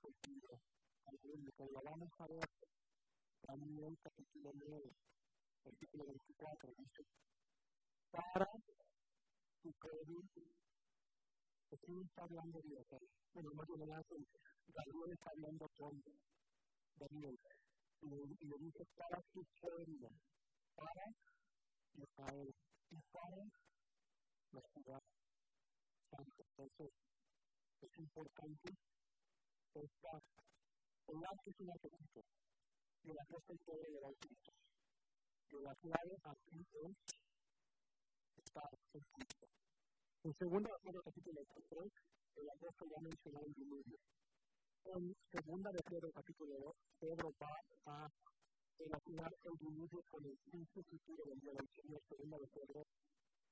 sentido 0.00 0.60
Pero 1.10 1.70
lo 1.72 1.80
vamos 1.82 2.10
a 2.18 2.26
ver 2.26 2.48
también 3.40 3.96
capítulo 4.02 4.52
9, 4.54 4.92
versículo 5.64 6.04
24, 6.04 6.72
dice, 6.76 7.02
para 8.10 8.46
tu 9.62 9.72
crédito 9.72 10.40
¿De 11.70 11.76
está 11.76 12.22
hablando 12.22 12.60
Dios? 12.62 12.86
Bueno, 13.34 13.50
más 13.54 13.66
bien 13.68 14.26
Daniel 14.68 15.12
está 15.12 15.30
hablando 15.30 15.68
con 15.76 16.02
Daniel. 16.96 17.38
Y, 18.00 18.46
le 18.46 18.58
dice, 18.58 18.84
para 18.96 19.20
tu 19.32 19.44
pueblo, 19.60 20.08
para 20.74 21.04
Israel 21.94 22.54
y 22.90 22.96
para 23.12 23.44
la 24.52 24.60
ciudad 24.72 25.02
santa. 26.10 26.42
Entonces, 26.56 26.90
es 27.82 27.98
importante 27.98 28.68
esta, 29.74 30.20
el 31.08 31.24
arte 31.24 31.50
es 31.50 31.60
un 31.60 31.70
arquetipo, 31.70 32.20
y 33.02 33.12
la 33.12 33.24
cosa 33.24 33.52
es 33.52 33.60
todo 33.64 33.76
de 33.76 34.16
Cristo. 34.20 34.52
Y 35.50 35.62
la 35.62 35.74
clave 35.76 36.14
aquí 36.24 36.60
es 36.60 36.92
estar 38.44 38.70
en 38.92 39.02
Cristo. 39.12 39.46
En 40.24 40.34
segunda 40.34 40.68
de 40.68 40.78
Pedro 40.84 41.02
capítulo 41.02 41.40
3, 41.68 41.92
el 42.36 42.50
apóstol 42.50 42.88
ya 42.90 43.00
mencionó 43.00 43.40
el 43.40 43.52
diluvio. 43.54 43.98
En 44.84 45.16
segunda 45.32 45.70
de 45.72 45.82
Pedro 45.88 46.10
capítulo 46.12 46.54
2, 46.60 46.76
Pedro 47.00 47.32
va 47.40 47.56
a 47.86 48.08
relacionar 48.78 49.32
el 49.44 49.56
diluvio 49.56 50.02
con 50.10 50.24
el 50.24 50.36
juicio 50.50 50.82
futuro 50.84 51.24
del 51.24 51.40
día 51.40 51.52
del 51.52 51.68
Señor. 51.72 52.02
Segunda 52.08 52.36
de 52.36 52.46
Pedro 52.48 52.84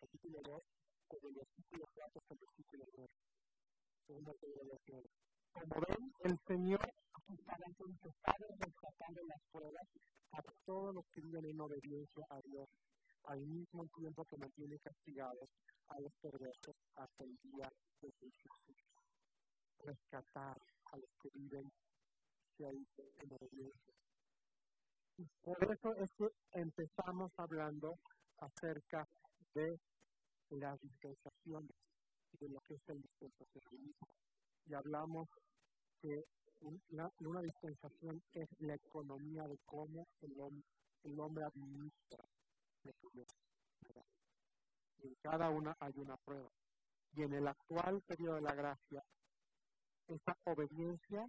capítulo 0.00 0.40
2, 0.44 0.62
con 1.08 1.20
el 1.24 1.34
versículo 1.34 1.84
4 1.94 2.20
hasta 2.20 2.34
el 2.34 2.40
versículo 2.40 2.84
9. 2.96 3.08
Segunda 4.06 4.32
de 4.32 4.38
Pedro 4.38 4.62
2, 4.64 5.06
Como 5.58 5.80
ven, 5.88 6.12
el 6.24 6.38
Señor 6.46 6.80
está 7.28 7.56
interesado 7.66 8.46
en 8.50 8.60
rescatar 8.60 9.10
las 9.26 9.40
pruebas 9.50 9.88
a 10.32 10.42
todos 10.66 10.94
los 10.94 11.04
que 11.08 11.22
viven 11.22 11.46
en 11.46 11.60
obediencia 11.60 12.26
a 12.28 12.40
Dios, 12.42 12.68
al 13.24 13.40
mismo 13.40 13.86
tiempo 13.96 14.24
que 14.26 14.36
mantiene 14.36 14.78
castigados 14.80 15.48
a 15.88 16.00
los 16.00 16.12
perversos 16.20 16.76
hasta 16.96 17.24
el 17.24 17.36
día 17.42 17.70
de 18.02 18.12
Jesús. 18.12 18.76
Rescatar 19.78 20.60
a 20.92 20.96
los 20.98 21.10
que 21.22 21.30
viven 21.34 21.72
en 22.58 23.32
obediencia. 23.32 23.94
Por 25.42 25.56
eso 25.72 25.94
es 25.96 26.10
que 26.18 26.28
empezamos 26.52 27.32
hablando 27.38 27.98
acerca 28.38 29.08
de 29.54 29.80
las 30.50 30.78
dispensaciones 30.80 31.76
y 32.32 32.44
de 32.44 32.48
lo 32.50 32.60
que 32.60 32.74
es 32.74 32.88
el 32.88 33.00
dispensacionalismo. 33.00 34.06
Y 34.66 34.74
hablamos 34.74 35.28
que 36.00 36.24
una, 37.20 37.42
dispensación 37.42 38.22
es 38.32 38.48
la 38.60 38.74
economía 38.74 39.46
de 39.46 39.58
cómo 39.64 40.08
el 40.20 40.40
hombre, 40.40 40.64
el 41.04 41.20
hombre 41.20 41.44
administra 41.44 42.24
lo 42.82 42.92
que 42.92 43.20
es 43.22 43.28
en 45.02 45.14
cada 45.16 45.50
una 45.50 45.76
hay 45.80 45.92
una 45.96 46.16
prueba. 46.18 46.50
Y 47.12 47.22
en 47.22 47.32
el 47.34 47.46
actual 47.46 48.02
periodo 48.02 48.36
de 48.36 48.42
la 48.42 48.54
gracia, 48.54 49.02
esa 50.08 50.36
obediencia 50.44 51.28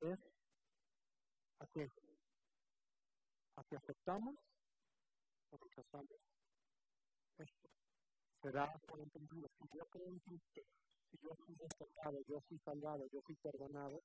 es 0.00 0.18
a 1.58 1.66
qué? 1.66 1.88
¿A 3.56 3.64
que 3.64 3.76
aceptamos 3.76 4.34
o 5.50 5.56
rechazamos? 5.58 6.08
Esto 7.38 7.68
será 8.42 8.72
por 8.86 9.00
entendido. 9.00 9.48
Si 9.58 9.68
yo 9.76 9.86
creo 9.86 10.08
en 10.08 10.18
Cristo, 10.20 10.60
yo 11.22 11.30
soy 11.44 11.54
respetado, 11.56 12.18
yo 12.28 12.40
soy 12.48 12.58
salvado, 12.64 13.06
yo 13.12 13.20
soy 13.26 13.36
perdonado, 13.36 14.02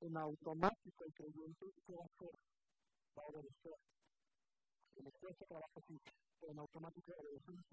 en 0.00 0.16
automático 0.16 1.04
el 1.04 1.14
creyente, 1.14 1.66
¿qué 1.86 1.94
va 1.94 3.22
a 3.22 3.26
obedecer. 3.26 3.76
Me 5.02 5.10
cuesta 5.12 5.44
trabajo 5.46 5.80
físico 5.86 6.12
en 6.48 6.58
automático 6.58 7.12
obedecemos 7.16 7.64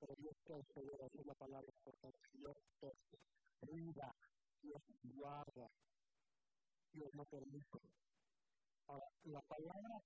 pero 0.00 0.14
Dios 0.16 0.36
persevera, 0.46 1.06
es 1.06 1.26
la 1.26 1.34
palabra 1.34 1.66
importante, 1.66 2.18
Dios 2.32 2.56
persevera, 2.78 4.14
Dios 4.62 4.82
guarda, 5.02 5.68
Dios 6.92 7.10
no 7.14 7.24
permite. 7.24 7.78
Ahora, 8.86 9.06
la 9.24 9.40
palabra 9.42 9.98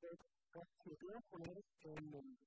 se 0.00 0.96
puede 0.96 1.20
poner 1.30 1.64
en 1.84 2.14
el 2.14 2.38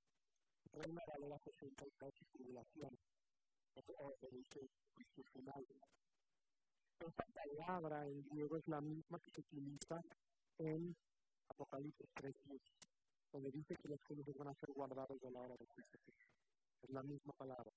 Reina 0.72 1.02
Valera 1.08 1.40
62 1.44 2.14
y 2.22 2.26
tribulación, 2.38 2.98
Esta 7.00 7.26
palabra 7.34 8.08
en 8.08 8.24
griego 8.30 8.58
es 8.58 8.68
la 8.68 8.82
misma 8.82 9.20
que 9.20 9.30
se 9.32 9.42
utiliza 9.42 10.02
en 10.58 10.96
Apocalipsis 11.50 12.10
3 12.16 12.36
donde 13.32 13.52
dice 13.52 13.76
que 13.76 13.88
los 13.88 14.00
cielos 14.08 14.26
van 14.36 14.48
a 14.48 14.56
ser 14.56 14.72
guardados 14.72 15.20
de 15.22 15.30
la 15.30 15.42
hora 15.42 15.56
de 15.60 15.68
Cristo. 15.68 16.00
Es 16.82 16.90
la 16.90 17.04
misma 17.04 17.34
palabra. 17.34 17.72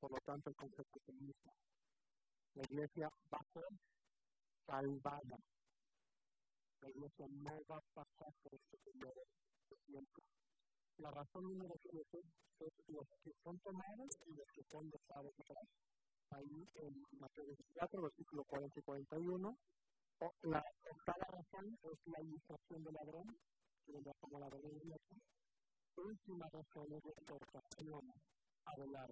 Por 0.00 0.12
lo 0.12 0.18
tanto, 0.18 0.50
el 0.50 0.56
concepto 0.56 0.98
es 0.98 1.08
el 1.08 1.16
mismo. 1.16 1.52
La 2.54 2.62
iglesia 2.64 3.08
va 3.32 3.38
a 3.38 3.52
ser 3.52 3.64
salvada. 4.66 5.38
La 6.82 6.90
iglesia 6.90 7.26
no 7.28 7.64
va 7.70 7.78
a 7.78 7.94
pasar 7.94 8.34
por 8.42 8.54
este 8.54 8.76
periodo 8.84 9.22
de 9.70 9.76
tiempo. 9.86 10.22
La 10.98 11.10
razón 11.12 11.44
número 11.44 11.74
siete 11.80 12.18
es 12.58 12.72
los 12.88 13.06
que 13.22 13.32
son 13.44 13.58
tomados 13.60 14.08
y 14.26 14.34
los 14.34 14.46
que 14.52 14.62
son 14.64 14.90
dejados 14.90 15.32
atrás. 15.38 15.68
ahí 16.30 16.68
en 16.74 16.92
Mateo 17.20 17.46
24, 17.46 18.02
versículo 18.02 18.44
40 18.44 18.80
y 18.80 18.82
41. 18.82 19.56
O, 20.20 20.32
la 20.42 20.64
octava 20.90 21.24
razón 21.30 21.78
es 21.82 21.98
la 22.06 22.20
ilustración 22.20 22.82
del 22.82 22.94
ladrón, 22.94 23.26
que 23.86 23.92
vendrá 23.92 24.12
como 24.20 24.40
ladrón 24.40 24.78
de 24.78 24.94
aquí. 24.94 25.22
Última 25.96 26.48
razón 26.48 26.92
es 26.92 27.04
la 27.04 27.12
exhortación 27.12 28.12
a 28.64 28.76
velar, 28.76 29.10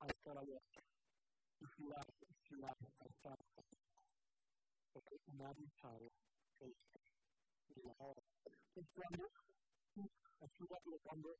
a 0.00 0.06
estar 0.06 0.38
abierto, 0.38 0.80
vigilar, 1.60 2.06
vigilar, 2.28 2.76
estar 2.98 3.38
porque 4.92 5.16
nadie 5.34 5.68
sabe 5.80 6.08
el 6.60 6.74
y 7.68 7.80
la 7.82 7.94
hora. 7.98 8.22
Es 8.74 8.86
rápido, 10.68 10.98
cuando 11.02 11.36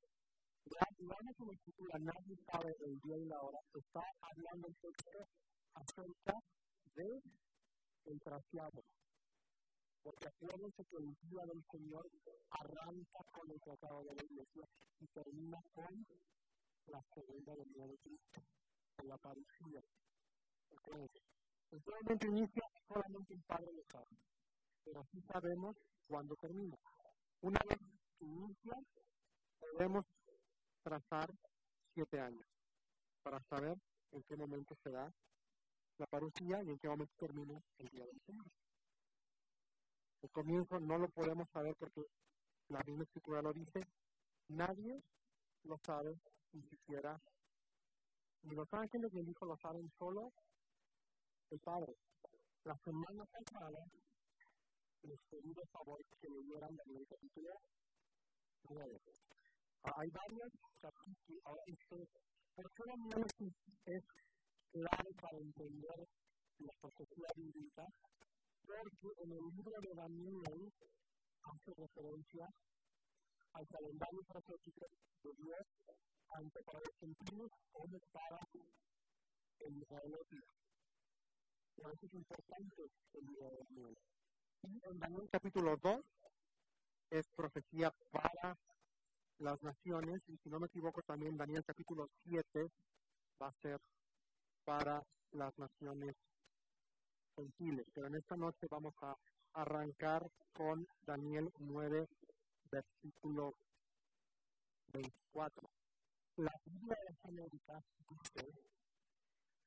Digamos 0.65 1.41
en 1.41 1.47
la 1.47 1.55
escritura, 1.55 1.99
nadie 1.99 2.37
sabe 2.51 2.75
el 2.81 2.99
día 3.01 3.19
y 3.19 3.25
la 3.27 3.43
hora, 3.43 3.59
está 3.75 4.01
hablando 4.23 4.69
el 4.69 4.77
texto 4.77 5.29
acerca 5.75 6.41
de 6.95 7.21
el. 8.05 8.83
Porque 10.03 10.29
acuérdense 10.29 10.85
que 10.85 10.97
el 10.97 11.15
día 11.29 11.45
del 11.45 11.63
Señor 11.71 12.09
arranca 12.51 13.25
con 13.33 13.51
el 13.51 13.61
tratado 13.61 14.05
de 14.05 14.15
la 14.15 14.25
iglesia 14.25 14.65
y 15.01 15.07
termina 15.09 15.61
con 15.75 16.07
la 16.87 17.03
segunda 17.15 17.55
venida 17.57 17.87
de 17.87 17.99
Cristo, 17.99 18.41
con 18.97 19.09
la 19.09 19.19
parecida. 19.19 19.83
Entonces, 20.71 22.29
inicia 22.29 22.63
solamente 22.89 23.35
el 23.35 23.43
Padre 23.43 23.73
lo 23.73 23.85
sabe, 23.91 24.17
pero 24.85 25.05
sí 25.13 25.21
sabemos 25.31 25.77
cuándo 26.07 26.35
termina. 26.37 26.77
Una 27.43 27.61
vez 27.69 27.79
inicia, 28.21 28.75
podemos 29.73 30.05
trazar 30.83 31.31
siete 31.95 32.21
años 32.21 32.47
para 33.23 33.41
saber 33.45 33.77
en 34.13 34.23
qué 34.25 34.37
momento 34.37 34.75
se 34.83 34.91
da 34.91 35.13
la 35.99 36.07
parucía 36.07 36.63
y 36.63 36.71
en 36.71 36.79
qué 36.79 36.89
momento 36.89 37.13
termina 37.19 37.61
el 37.79 37.89
día 37.89 38.05
del 38.07 38.21
Señor. 38.27 38.47
El 40.23 40.31
comienzo 40.31 40.81
no 40.81 40.99
lo 40.99 41.09
podemos 41.09 41.49
saber 41.51 41.75
porque 41.79 42.03
la 42.69 42.81
misma 42.87 43.05
escritura 43.05 43.43
lo 43.43 43.53
dice, 43.53 43.81
nadie 44.49 45.03
lo 45.65 45.79
sabe, 45.85 46.19
ni 46.53 46.63
siquiera, 46.63 47.21
ni 48.43 48.55
los 48.55 48.73
ángeles 48.73 49.13
ni 49.13 49.21
el 49.21 49.29
Hijo 49.29 49.47
lo 49.47 49.57
saben, 49.59 49.91
solo 49.99 50.33
el 51.51 51.61
Padre. 51.61 51.95
La 52.65 52.77
semana 52.79 53.25
pasada 53.27 53.85
les 55.03 55.21
pedí 55.31 55.53
de 55.53 55.67
favor 55.67 56.03
que 56.21 56.29
leyeran 56.29 56.79
el 56.87 57.07
capítulo 57.07 57.61
9 58.71 59.01
hay 59.97 60.11
varios 60.11 60.51
capítulos, 60.81 61.59
este, 61.67 62.09
¿por 62.55 62.71
qué 62.73 62.83
Daniel 62.87 63.27
es, 63.85 64.05
clave 64.73 65.15
para 65.21 65.39
entender 65.39 66.09
la 66.59 66.73
profecía 66.81 67.29
bíblica? 67.37 67.87
Porque 68.67 69.23
en 69.23 69.33
el 69.33 69.45
libro 69.55 69.81
de 69.81 69.95
Daniel 69.95 70.73
hace 71.43 71.75
referencia 71.77 72.49
al 73.53 73.67
calendario 73.69 74.23
profético 74.25 74.87
de 75.23 75.31
Dios, 75.37 75.67
tanto 76.29 76.61
para 76.65 76.81
los 76.81 76.97
gentiles 76.99 77.51
como 77.73 77.99
para 78.13 78.39
el 79.61 79.77
israelita. 79.77 80.47
Por 81.77 81.93
eso 81.93 82.07
es 82.07 82.15
importante 82.15 82.83
el 83.13 83.27
libro 83.27 83.51
de 83.51 83.59
Daniel. 83.59 83.99
Y 84.63 84.81
en 84.91 84.99
Daniel 84.99 85.29
capítulo 85.31 85.77
2 85.77 86.05
es 87.15 87.29
profecía 87.37 87.95
para 88.11 88.59
las 89.39 89.63
naciones, 89.63 90.21
y 90.29 90.37
si 90.39 90.49
no 90.49 90.59
me 90.59 90.67
equivoco 90.67 91.01
también 91.03 91.37
Daniel 91.37 91.65
capítulo 91.65 92.09
7 92.25 92.69
va 93.41 93.49
a 93.49 93.61
ser 93.63 93.81
para 94.65 95.01
las 95.31 95.57
naciones 95.57 96.17
gentiles. 97.37 97.87
Pero 97.95 98.09
en 98.09 98.17
esta 98.17 98.37
noche 98.37 98.67
vamos 98.69 98.95
a 99.03 99.15
arrancar 99.53 100.29
con 100.55 100.89
Daniel 101.07 101.53
9, 101.59 102.09
versículo 102.71 103.55
24. 104.93 105.71
La 106.37 106.61
Biblia 106.65 106.97
de 107.09 107.29
América 107.29 107.81
dice, 108.09 108.53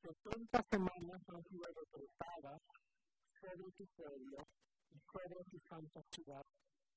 70 0.01 0.65
semanas 0.69 1.21
han 1.29 1.43
sido 1.45 1.63
decretadas 1.73 2.61
sobre 3.39 3.71
tu 3.71 3.85
pueblo 3.95 4.37
y 4.91 4.99
sobre 4.99 5.43
tu 5.45 5.59
santa 5.69 6.01
ciudad 6.11 6.45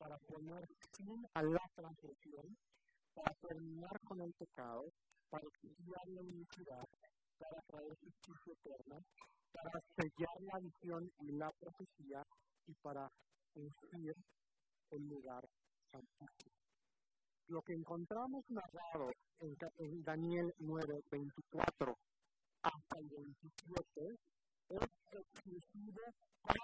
para 0.01 0.17
poner 0.17 0.67
fin 0.97 1.27
a 1.35 1.43
la 1.43 1.61
transgresión, 1.75 2.57
para 3.15 3.35
terminar 3.47 4.01
con 4.01 4.21
el 4.23 4.33
pecado, 4.33 4.91
para 5.29 5.47
estudiar 5.47 6.09
la 6.09 6.23
iniquidad, 6.23 6.89
para 7.39 7.61
traer 7.63 7.95
justicia 7.99 8.55
eterna, 8.55 8.99
para 9.53 9.81
sellar 9.97 10.41
la 10.41 10.59
visión 10.59 11.13
y 11.21 11.33
la 11.33 11.51
profecía 11.61 12.25
y 12.67 12.73
para 12.83 13.11
ungir 13.55 14.15
el 14.91 15.09
lugar 15.09 15.47
santísimo. 15.93 16.55
Lo 17.49 17.61
que 17.61 17.75
encontramos 17.75 18.45
narrado 18.49 19.13
en, 19.41 19.57
en 19.79 20.03
Daniel 20.03 20.55
9, 20.59 21.03
24 21.11 21.99
hasta 22.63 22.99
el 22.99 23.09
27 23.09 24.19
es 24.71 24.89
exclusivo 25.13 26.01
para 26.43 26.57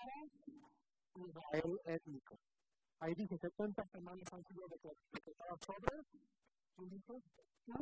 Israel 1.16 1.80
étnico. 1.84 2.38
Ahí 3.00 3.14
dice, 3.14 3.36
70 3.38 3.86
semanas 3.88 4.24
han 4.32 4.44
sido 4.44 4.66
decretadas 4.68 5.60
sobre, 5.60 6.02
y 6.78 6.88
dice, 6.88 7.22
tu 7.64 7.72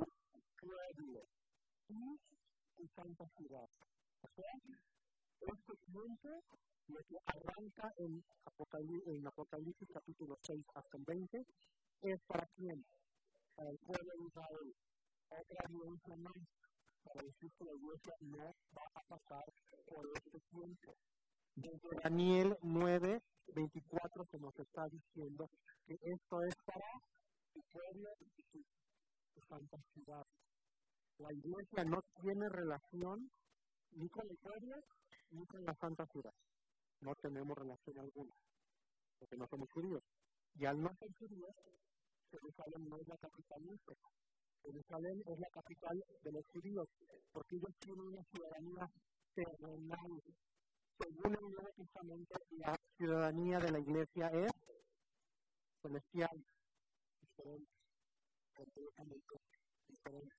pueblo 0.61 1.29
tu 2.77 2.87
santa 2.97 3.29
ciudad. 3.37 3.69
O 4.23 4.29
sea, 4.35 4.53
este 5.41 5.77
tiempo, 5.87 6.29
lo 6.89 7.01
que 7.05 7.17
arranca 7.27 7.93
en 7.99 8.25
Apocalipsis, 8.45 9.07
en 9.07 9.27
Apocalipsis 9.27 9.89
capítulo 9.93 10.37
6 10.43 10.65
hasta 10.75 10.97
el 10.97 11.05
20, 11.05 11.47
es 12.03 12.21
para 12.27 12.47
quién? 12.57 12.85
Para 13.55 13.71
el 13.71 13.79
pueblo 13.79 14.13
de 14.19 14.25
Israel. 14.27 14.75
Otra 15.29 15.65
evidencia 15.69 16.17
más 16.17 16.35
para 17.05 17.23
decir 17.23 17.51
que 17.59 17.65
la 17.65 17.73
iglesia 17.73 18.15
no 18.21 18.45
va 18.77 18.87
a 18.95 19.03
pasar 19.03 19.45
por 19.87 20.07
este 20.17 20.41
tiempo. 20.51 20.97
Desde 21.57 21.89
Daniel 22.03 22.57
9, 22.63 23.23
24 23.55 24.25
se 24.31 24.39
nos 24.39 24.59
está 24.59 24.89
diciendo 24.89 25.49
que 25.87 25.95
esto 25.95 26.43
es 26.43 26.55
para 26.67 26.87
tu 27.53 27.63
pueblo 27.71 28.09
y 28.19 28.43
tu, 28.43 28.65
santa 29.49 29.79
ciudad. 29.93 30.25
La 31.19 31.33
iglesia 31.33 31.85
no 31.85 32.01
tiene 32.21 32.49
relación 32.49 33.31
ni 33.93 34.09
con 34.09 34.27
la 34.27 34.35
pueblo 34.43 34.77
ni 35.31 35.47
con 35.47 35.65
la 35.65 35.75
santa 35.77 36.07
ciudad. 36.07 36.35
No 37.01 37.15
tenemos 37.23 37.57
relación 37.57 37.99
alguna, 38.01 38.35
porque 39.19 39.37
no 39.37 39.47
somos 39.47 39.71
judíos. 39.71 40.03
Y 40.55 40.65
al 40.65 40.81
no 40.81 40.91
ser 40.99 41.13
judíos, 41.19 41.55
Jerusalén 42.31 42.89
no 42.89 42.97
es 42.99 43.07
la 43.07 43.17
capital 43.19 43.63
nuestra. 43.65 43.95
Jerusalén 44.63 45.23
es 45.27 45.39
la 45.39 45.49
capital 45.51 46.03
de 46.23 46.33
los 46.33 46.47
judíos, 46.47 46.89
porque 47.33 47.57
ellos 47.57 47.75
tienen 47.79 48.07
una 48.07 48.25
ciudadanía 48.25 48.91
terrenal, 49.35 50.23
según 50.99 51.35
el 51.35 51.41
Nuevo 51.41 51.71
Testamento, 51.77 52.35
la 52.51 52.77
ciudadanía 52.97 53.59
de 53.59 53.73
la 53.73 53.79
iglesia 53.79 54.29
es 54.29 54.53
celestial, 55.83 56.45
diferente, 57.21 57.73
completamente 58.55 59.37
diferente. 59.89 60.37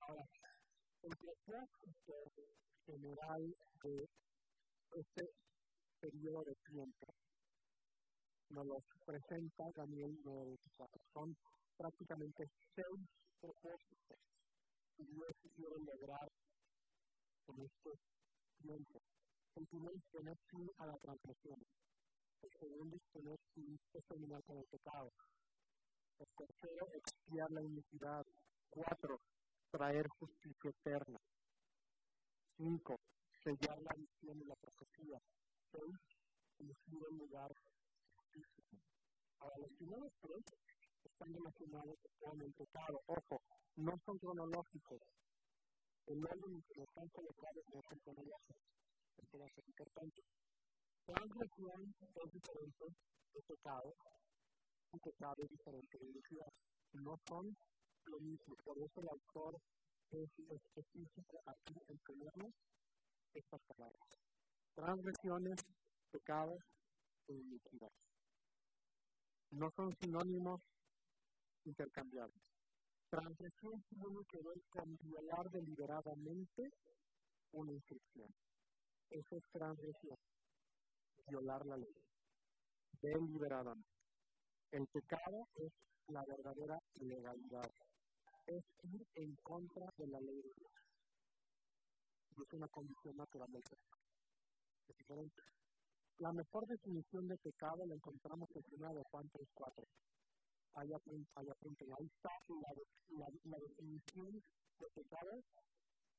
Ahora, 0.00 0.24
el 1.02 1.16
propósito 1.16 2.14
general 2.86 3.56
de 3.82 4.08
este 4.96 5.30
periodo 6.00 6.44
de 6.44 6.54
tiempo 6.66 7.06
nos 8.50 8.66
lo 8.66 8.82
presenta 9.04 9.70
Daniel 9.74 10.16
9.24. 10.24 10.88
Son 11.12 11.36
prácticamente 11.76 12.48
seis 12.74 13.08
propósitos 13.40 14.18
que 14.96 15.04
Dios 15.04 15.28
quiere 15.54 15.78
lograr 15.84 16.28
en 17.48 17.60
este 17.62 17.90
tiempo. 18.62 19.00
Primero 19.66 19.96
es 19.96 20.04
poner 20.12 20.36
fin 20.50 20.70
a 20.78 20.86
la 20.86 20.96
transgresión. 20.98 21.58
El 22.42 22.50
segundo 22.60 22.96
es 22.96 23.02
poner 23.10 23.38
fin, 23.52 23.76
es 23.92 24.04
terminar 24.06 24.40
con 24.44 24.56
el 24.56 24.64
pecado. 24.66 25.10
El 26.20 26.26
tercero, 26.36 26.86
expiar 26.94 27.50
la 27.50 27.62
iniquidad. 27.62 28.24
Cuatro, 28.70 29.20
traer 29.72 30.06
justicia 30.20 30.70
eterna. 30.70 31.18
Cinco, 32.56 33.00
sellar 33.42 33.82
la 33.82 33.94
visión 33.96 34.40
y 34.40 34.44
la 34.44 34.54
profecía. 34.54 35.18
Seis, 35.72 35.98
elegir 36.60 37.02
el 37.10 37.16
lugar 37.18 37.52
justicia. 38.14 38.78
Ahora, 39.40 39.58
los 39.58 39.72
primeros 39.72 40.12
tres 40.20 40.44
están 41.02 41.34
relacionados 41.34 41.98
con 42.20 42.40
el 42.40 42.52
pecado. 42.52 43.00
Ojo, 43.06 43.42
no 43.74 43.98
son 44.06 44.18
cronológicos. 44.18 45.00
El 46.06 46.24
orden 46.24 46.54
en 46.54 46.62
que 46.62 46.82
están 46.82 47.08
colocados 47.08 47.64
no 47.74 47.82
son 47.82 47.98
cronológicos 47.98 48.77
esto 49.18 49.38
va 49.38 49.46
a 49.46 49.50
ser 49.50 49.64
importante. 49.66 50.22
Transgresión 51.04 51.94
es 52.14 52.32
diferente 52.32 52.84
de 53.32 53.42
pecado 53.42 53.94
y 54.92 54.98
pecado 54.98 55.36
es 55.42 55.50
diferente 55.50 55.98
iniquidad. 56.00 56.52
No 56.92 57.18
son 57.28 57.56
lo 58.04 58.20
mismo. 58.20 58.54
Por 58.64 58.78
eso 58.78 59.00
el 59.00 59.08
autor 59.08 59.60
es 60.10 60.30
específico 60.50 61.40
aquí 61.46 61.74
en 61.88 61.98
tenemos 61.98 62.52
estas 63.34 63.60
palabras. 63.62 64.08
Transgresiones, 64.74 65.56
pecados 66.10 66.62
e 67.28 67.34
iniquidad. 67.34 67.92
No 69.50 69.70
son 69.76 69.94
sinónimos 70.00 70.60
intercambiables. 71.64 72.42
Transgresión 73.10 73.82
tiene 73.88 74.24
que 74.28 74.42
ver 74.42 74.60
con 74.68 74.96
deliberadamente 75.50 76.70
una 77.52 77.72
instrucción. 77.72 78.28
Eso 79.10 79.36
es 79.36 79.44
transgresión. 79.52 80.18
Violar 81.28 81.64
la 81.66 81.76
ley. 81.76 81.94
Deliberadamente. 83.00 83.88
El 84.70 84.86
pecado 84.88 85.48
es 85.56 85.72
la 86.08 86.24
verdadera 86.24 86.78
ilegalidad. 86.94 87.70
Es 88.46 88.64
ir 88.82 89.06
en 89.14 89.34
contra 89.42 89.86
de 89.96 90.06
la 90.08 90.20
ley 90.20 90.36
de 90.36 90.52
Dios. 90.56 90.72
Y 92.36 92.42
es 92.42 92.52
una 92.52 92.68
condición 92.68 93.16
natural. 93.16 93.48
La 96.18 96.32
mejor 96.32 96.66
definición 96.66 97.28
de 97.28 97.36
pecado 97.38 97.86
la 97.86 97.94
encontramos 97.94 98.48
en 98.54 98.64
1 98.72 98.94
de 98.94 99.02
Juan 99.10 99.30
3.4. 99.30 99.86
Ahí 100.74 100.92
apunten, 100.92 101.92
ahí 101.92 102.06
está 102.06 102.30
la, 102.48 103.26
la, 103.44 103.58
definición 103.58 104.42
de 104.78 104.86
pecado. 104.94 105.42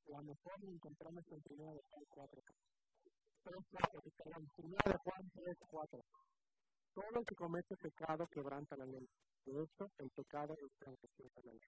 La 0.07 0.21
mejor 0.21 0.63
la 0.63 0.71
encontramos 0.71 1.23
en 1.31 1.41
1 1.49 1.73
de 1.73 1.81
Juan 1.89 2.05
4. 2.09 2.41
3.4, 3.43 4.13
perdón, 4.17 4.47
1 4.57 4.77
de 4.85 4.97
Juan 4.97 5.31
3.4. 5.33 6.03
Todo 6.93 7.19
el 7.19 7.25
que 7.25 7.35
comete 7.35 7.77
pecado 7.77 8.27
quebranta 8.27 8.75
la 8.75 8.85
ley. 8.85 9.07
De 9.45 9.63
hecho, 9.63 9.89
el 9.97 10.09
pecado 10.11 10.55
es 10.57 10.71
transgresión 10.79 11.29
de 11.35 11.43
la 11.43 11.51
ley. 11.53 11.61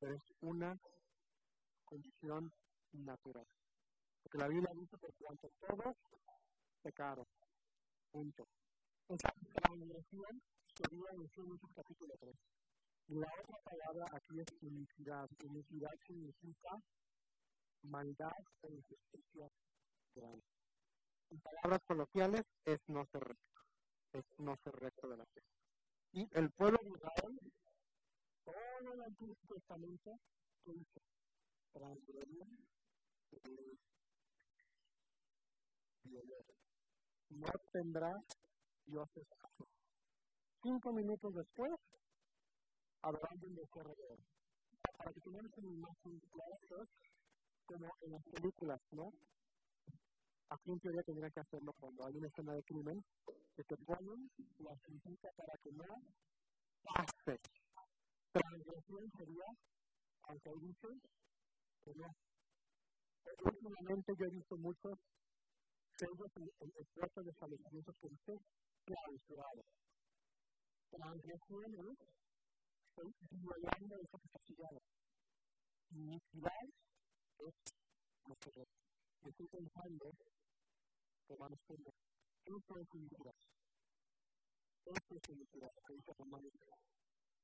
Pero 0.00 0.14
es 0.14 0.22
una 0.40 0.76
condición 1.84 2.50
natural. 2.92 3.46
Porque 4.22 4.38
la 4.38 4.48
Biblia 4.48 4.70
dice 4.74 4.96
que 4.98 5.12
cuanto 5.24 5.48
todos 5.60 5.96
pecaron. 6.82 7.26
Punto. 8.10 8.46
Esa 9.08 9.30
transgresión 9.30 10.42
sería 10.74 11.10
en 11.12 11.28
Génesis 11.30 11.70
capítulo 11.74 12.14
3. 12.18 12.34
Y 13.08 13.14
la 13.14 13.28
otra 13.40 13.58
palabra 13.64 14.06
aquí 14.12 14.40
es 14.40 14.62
iniquidad. 14.62 15.28
Iniquidad 15.44 15.92
significa 16.06 16.70
maldad 17.82 18.32
e 18.62 18.72
injusticia 18.72 19.48
grande. 20.14 20.61
En 21.32 21.40
palabras 21.40 21.80
coloquiales, 21.86 22.44
es 22.66 22.78
no 22.88 23.06
ser 23.06 23.24
recto. 23.24 23.62
Es 24.12 24.24
no 24.38 24.54
ser 24.62 24.74
recto 24.76 25.08
de 25.08 25.16
la 25.16 25.24
fe. 25.24 25.42
Y 26.12 26.28
el 26.32 26.50
pueblo 26.50 26.78
de 26.82 26.90
Israel, 26.90 27.40
todo 28.44 28.92
el 28.92 29.02
Antiguo 29.02 29.34
Testamento, 29.48 30.18
¿qué 30.62 30.72
hizo? 30.72 31.00
Transgredía 31.72 32.46
no 37.30 37.46
tendrá 37.72 38.12
dioses 38.84 39.26
Cinco 40.62 40.92
minutos 40.92 41.34
después, 41.34 41.72
habrá 43.00 43.26
alguien 43.30 43.54
de 43.54 43.66
corredor. 43.68 44.18
Para 44.98 45.12
que 45.12 45.20
tengamos 45.20 45.50
una 45.56 45.72
imagen 45.72 46.20
clara, 46.30 46.86
como 47.64 47.88
en 48.02 48.12
las 48.12 48.22
películas, 48.24 48.80
¿no? 48.90 49.12
Aquí 50.52 50.70
en 50.70 50.80
teoría 50.80 51.02
tendría 51.02 51.30
que 51.30 51.40
hacerlo 51.40 51.72
cuando 51.80 52.04
hay 52.04 52.14
una 52.14 52.28
escena 52.28 52.52
de 52.52 52.62
crimen, 52.64 53.02
que 53.56 53.64
te 53.64 53.76
ponen 53.86 54.30
la 54.58 54.76
cintita 54.84 55.30
para 55.32 55.56
que 55.62 55.72
no 55.72 55.84
pase. 56.84 57.40
Transgresión 58.32 59.10
sería, 59.16 59.48
aunque 60.28 60.50
dicen 60.60 61.00
que 61.84 61.94
no. 61.94 62.06
Últimamente 63.44 64.12
yo 64.18 64.26
he 64.26 64.30
visto 64.30 64.56
muchos 64.58 64.98
sellos 65.96 66.30
en, 66.36 66.42
en, 66.60 66.72
en 66.76 67.24
de 67.24 67.30
establecimientos 67.30 67.96
que 67.96 68.08
dice 68.10 68.32
clausurado. 68.84 69.62
Transgresiones, 70.90 71.96
estoy 72.88 73.12
violando 73.40 73.96
esa 73.96 74.18
capacidad. 74.18 74.76
Iniquidad 75.92 76.64
es 77.38 77.54
lo 78.26 78.34
que 78.36 79.31
estoy 79.44 79.60
pensando, 79.60 80.12
Romanos 81.28 81.58
1, 81.68 81.94
esto 82.44 82.78
es 82.78 82.94
iniquidad. 82.94 83.34
Esto 84.84 85.14
es 85.16 85.28
iniquidad, 85.28 85.72
que 85.86 85.94
dice 85.94 86.12
Romanos 86.18 86.52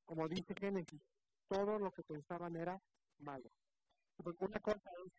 Como 0.04 0.28
dice 0.28 0.54
Génesis, 0.54 1.02
todo 1.48 1.78
lo 1.78 1.90
que 1.92 2.02
pensaban 2.02 2.56
era 2.56 2.80
malo. 3.18 3.50
Porque 4.16 4.44
una 4.44 4.60
cosa 4.60 4.90
es 5.04 5.12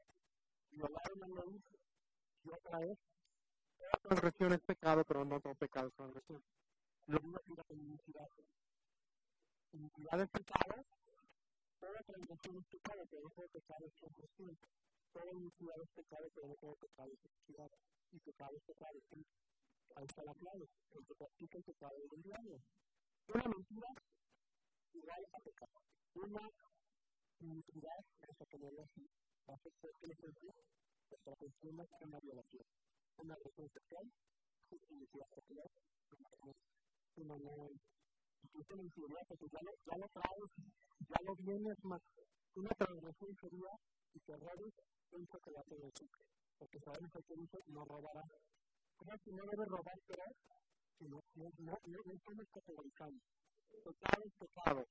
violar 0.72 1.13
una 1.15 1.28
ley 1.28 1.62
y 2.44 2.50
otra 2.50 2.86
es 2.86 3.00
transgresión 4.04 4.54
es 4.54 4.62
pecado, 4.62 5.04
pero 5.06 5.26
no 5.26 5.39
todo 5.39 5.56
pecado 5.56 5.88
es 5.88 5.94
transgresión. 5.96 6.44
Lo 7.08 7.20
mismo 7.20 7.39
que 7.39 7.76
la 7.76 7.82
iniquidad. 7.82 8.30
Iniquidad 9.72 10.22
es 10.22 10.30
pecado, 10.30 10.86
toda 11.80 12.04
transgresión 12.04 12.58
es 12.58 12.65
pecado, 12.68 13.06
pero 13.10 13.30
todo 13.30 13.48
pecado 13.50 13.86
es 13.86 13.94
transgresión. 13.96 14.58
Toda 15.13 15.32
iniquidad 15.34 15.82
es 15.82 15.89
pecado, 15.91 16.28
pero 16.34 16.48
no 16.48 16.56
todo 16.56 16.76
pecado 16.76 17.10
iniquidad. 17.10 17.72
Y 18.12 18.19
pecado 18.19 18.60
pecado. 18.65 19.00
Ahí 19.95 20.06
está 20.06 20.24
la 20.24 20.34
clave. 20.34 20.69
El 20.91 21.06
que 21.06 21.15
practica 21.15 21.58
el 21.58 21.63
pecado 21.63 21.95
es 22.06 22.13
el 22.13 22.22
diablo. 22.24 22.58
Una 23.34 23.43
mentira 23.43 23.89
igual 24.93 25.26
a 25.34 25.39
pecado. 25.39 25.80
Una 26.15 26.50
iniquidad, 27.39 28.00
vamos 28.19 28.41
a 28.41 28.45
ponerlo 28.45 28.82
así, 28.84 29.08
va 29.48 29.54
a 29.54 29.58
ser 29.60 29.72
el 30.02 30.12
ejemplo, 30.12 30.52
nuestra 31.10 31.36
consumo 31.36 31.84
es 31.84 31.89
una 32.02 32.19
violación 32.19 32.65
una 33.19 33.36
relación 33.36 33.69
sexual, 33.69 34.06
iniciativa 34.72 35.28
sexual, 35.36 35.69
una 37.17 37.38
nueva 37.38 37.67
incluso 38.41 38.74
en 38.74 38.80
infidelidad, 38.86 39.28
porque 39.28 39.48
ya 39.52 39.60
lo, 39.62 39.72
ya 39.86 39.98
lo 39.98 40.08
traes, 40.08 40.52
ya 41.10 41.19
lo 41.26 41.36
vienes 41.36 41.84
más. 41.84 42.02
Una 42.56 42.69
transgresión 42.69 43.36
sería 43.41 43.72
si 44.13 44.19
te 44.22 44.38
robes 44.38 44.74
un 45.12 45.26
chocolate 45.28 45.76
de 45.76 45.88
azúcar, 45.88 46.26
porque 46.58 46.80
sabemos 46.80 47.12
que 47.12 47.34
el 47.34 47.39
dice 47.41 47.58
no 47.67 47.86
robará. 47.86 48.24
¿Cómo 48.98 49.12
que 49.24 49.32
no 49.32 49.43
debe 49.45 49.65
robar, 49.65 50.00
pero 50.08 50.24
que 50.98 51.08
no, 51.08 51.19
no, 51.36 51.50
no, 51.58 51.78
no, 51.88 52.13
estamos 52.13 52.48
categorizando? 52.54 53.24
Pecado 53.69 54.24
es 54.26 54.34
pecado. 54.34 54.86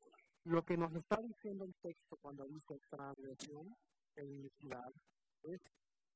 Lo 0.45 0.63
que 0.63 0.77
nos 0.77 0.95
está 0.95 1.17
diciendo 1.21 1.65
el 1.65 1.75
texto 1.83 2.17
cuando 2.23 2.47
dice 2.47 2.79
transgresión 2.89 3.77
e 4.17 4.25
iniquidad 4.25 4.91
es, 5.43 5.61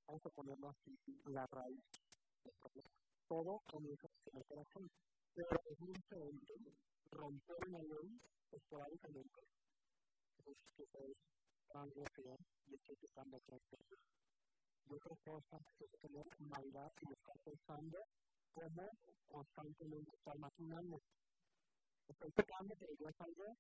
vamos 0.07 0.25
a 0.25 0.31
ponerlo 0.31 0.71
así, 0.71 0.97
la 1.27 1.47
raíz 1.47 1.83
todo 3.33 3.63
comienza 3.71 4.07
en 4.27 4.39
el 4.39 4.45
corazón. 4.45 4.91
Pero 5.35 5.61
es 5.65 5.81
muy 5.81 5.93
diferente 5.95 6.53
romper 7.11 7.57
una 7.69 7.79
ley 7.79 8.21
esporádicamente, 8.51 9.41
es 10.45 10.59
que 10.77 10.83
es 10.83 11.17
transgresión 11.73 12.37
y 12.67 12.75
estoy 12.75 12.97
tocando 12.97 13.41
transgresión. 13.41 14.01
Y 14.85 14.95
otra 14.95 15.17
cosa 15.25 15.59
es 15.81 15.91
tener 16.01 16.27
maldad 16.39 16.93
y 17.01 17.13
estar 17.13 17.39
pensando 17.45 17.99
cómo 18.53 18.91
constantemente 19.29 20.11
estar 20.17 20.39
maquinando. 20.39 21.01
Estoy 22.09 22.31
pecando, 22.33 22.75
pero 22.79 22.93
yo 22.99 23.09
es 23.09 23.21
algo 23.21 23.57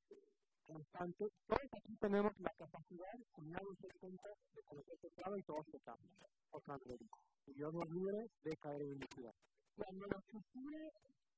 constante. 0.66 1.29
Todos 1.46 1.68
aquí 1.72 1.96
tenemos 1.96 2.33
la 2.38 2.53
capacidad, 2.59 3.14
nadie 3.38 3.75
se 3.81 3.88
cuenta, 3.98 4.29
de 4.55 4.62
conocer 4.62 4.98
pecado 4.98 5.37
y 5.37 5.42
todos 5.42 5.66
pecamos. 5.72 6.11
O 6.51 6.61
transgredimos 6.61 7.20
y 7.46 7.55
Dios 7.55 7.72
nos 7.72 7.88
libre 7.90 8.29
de 8.42 8.57
caer 8.59 8.83
en 8.83 8.92
iniquidad. 8.92 9.35
Cuando 9.75 10.07
la 10.07 10.18
escritura 10.18 10.79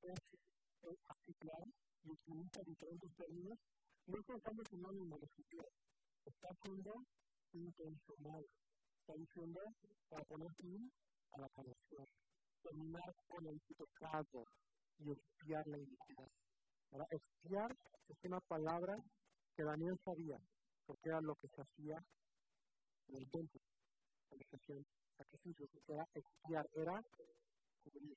es, 0.03 0.21
es 0.83 0.99
así 1.09 1.35
clara 1.35 1.67
y 2.03 2.11
utiliza 2.11 2.61
diferentes 2.67 3.15
términos, 3.15 3.59
no 4.07 4.19
está 4.19 4.35
usando 4.35 4.63
sinónimo 4.69 5.19
de 5.19 5.29
está 6.25 6.49
siendo 6.63 6.95
intencional, 7.53 8.45
está 9.01 9.15
diciendo 9.15 9.61
para 10.09 10.25
poner 10.25 10.53
fin 10.55 10.91
a 11.33 11.41
la 11.41 11.49
corrupción, 11.49 12.07
terminar 12.63 13.15
con 13.29 13.47
el 13.47 13.61
pecado 13.61 14.45
y 14.99 15.11
expiar 15.11 15.67
la 15.67 15.79
iniquidad. 15.79 16.29
Ahora, 16.93 17.07
expiar 17.11 17.77
es 18.09 18.17
una 18.25 18.41
palabra 18.41 18.97
que 19.57 19.65
Daniel 19.65 19.99
sabía, 20.05 20.39
porque 20.87 21.09
era 21.09 21.21
lo 21.21 21.35
que 21.37 21.49
se 21.49 21.63
hacía 21.63 21.97
en 23.09 23.17
el 23.17 23.31
templo, 23.31 23.61
en 24.31 24.39
la 24.39 24.45
sesión 24.51 24.85
sacrificio, 25.17 25.67
era 25.89 26.07
expiar, 26.15 26.67
era 26.75 27.01
cubrir. 27.83 28.17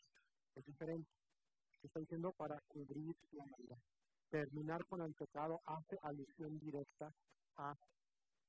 Es 0.55 0.65
diferente. 0.65 1.09
Está 1.83 1.99
diciendo 1.99 2.31
para 2.33 2.59
cubrir 2.67 3.15
la 3.31 3.45
maldad. 3.45 3.77
Terminar 4.29 4.85
con 4.85 5.01
el 5.01 5.13
pecado 5.13 5.59
hace 5.65 5.97
alusión 6.01 6.59
directa 6.59 7.11
a 7.57 7.73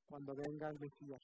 cuando 0.09 0.35
venga 0.35 0.71
el 0.71 0.81
Mesías. 0.81 1.23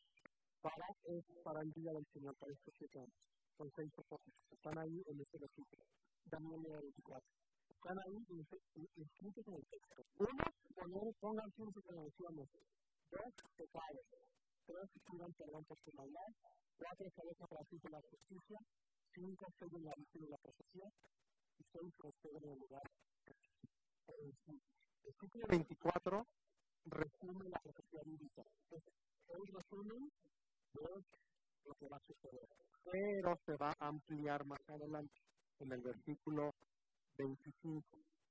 Para, 0.60 0.86
es 1.04 1.24
para 1.42 1.60
el 1.60 1.72
día 1.72 1.92
del 1.92 2.06
Señor, 2.12 2.34
para 2.36 2.52
estos 2.52 2.74
años. 2.96 3.12
Son 3.56 3.70
seis 3.76 3.90
propósitos. 3.94 4.40
Están 4.50 4.78
ahí 4.78 5.02
en 5.06 5.20
este 5.20 5.38
versículo. 5.38 5.82
Daniel 6.24 6.62
24. 6.62 7.28
Están 7.70 7.98
ahí 7.98 8.16
escritos 8.96 9.46
en 9.48 9.54
el 9.54 9.66
texto. 9.66 10.02
Uno, 10.18 10.44
poner, 10.74 11.14
pongan 11.20 11.52
sus 11.52 11.72
convenciones. 11.84 12.48
Dos, 13.10 13.34
pecados. 13.56 14.06
tres 14.66 14.90
escriban 14.96 15.32
perdón 15.34 15.64
por 15.64 15.78
su 15.80 15.92
maldad, 15.92 16.32
cuatro 16.78 17.06
establezcan 17.06 17.48
para 17.48 17.64
sí 17.66 17.78
la 17.90 18.00
justicia, 18.00 18.58
cinco 19.14 19.46
sellen 19.58 19.84
la 19.84 19.92
visión 19.94 20.24
y 20.24 20.28
la 20.28 20.38
profecía, 20.38 20.88
y 21.58 21.64
seis 21.70 21.94
conceden 21.98 22.50
el 22.50 22.58
lugar. 22.58 22.82
El 24.08 24.34
versículo 25.04 25.46
24 25.48 26.26
resume 26.86 27.48
la 27.48 27.58
profecía 27.60 28.00
bíblica. 28.04 28.42
Es 28.70 28.82
resumen 29.52 30.10
lo 31.64 31.74
que 31.74 31.88
va 31.88 31.96
a 31.96 32.06
suceder. 32.06 32.48
Pero 32.90 33.38
se 33.46 33.56
va 33.56 33.72
a 33.78 33.88
ampliar 33.88 34.44
más 34.44 34.60
adelante 34.68 35.20
en 35.60 35.72
el 35.72 35.80
versículo 35.80 36.52
25. 37.16 37.84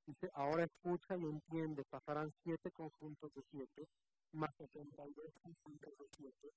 Dice, 0.06 0.30
ahora 0.34 0.66
escucha 0.66 1.16
y 1.18 1.24
entiende, 1.24 1.84
pasarán 1.89 2.32
siete 2.44 2.70
conjuntos 2.72 3.34
de 3.34 3.42
siete, 3.50 3.88
más 4.34 4.54
72 4.58 5.34
conjuntos 5.42 5.94
de 5.98 6.06
siete, 6.18 6.52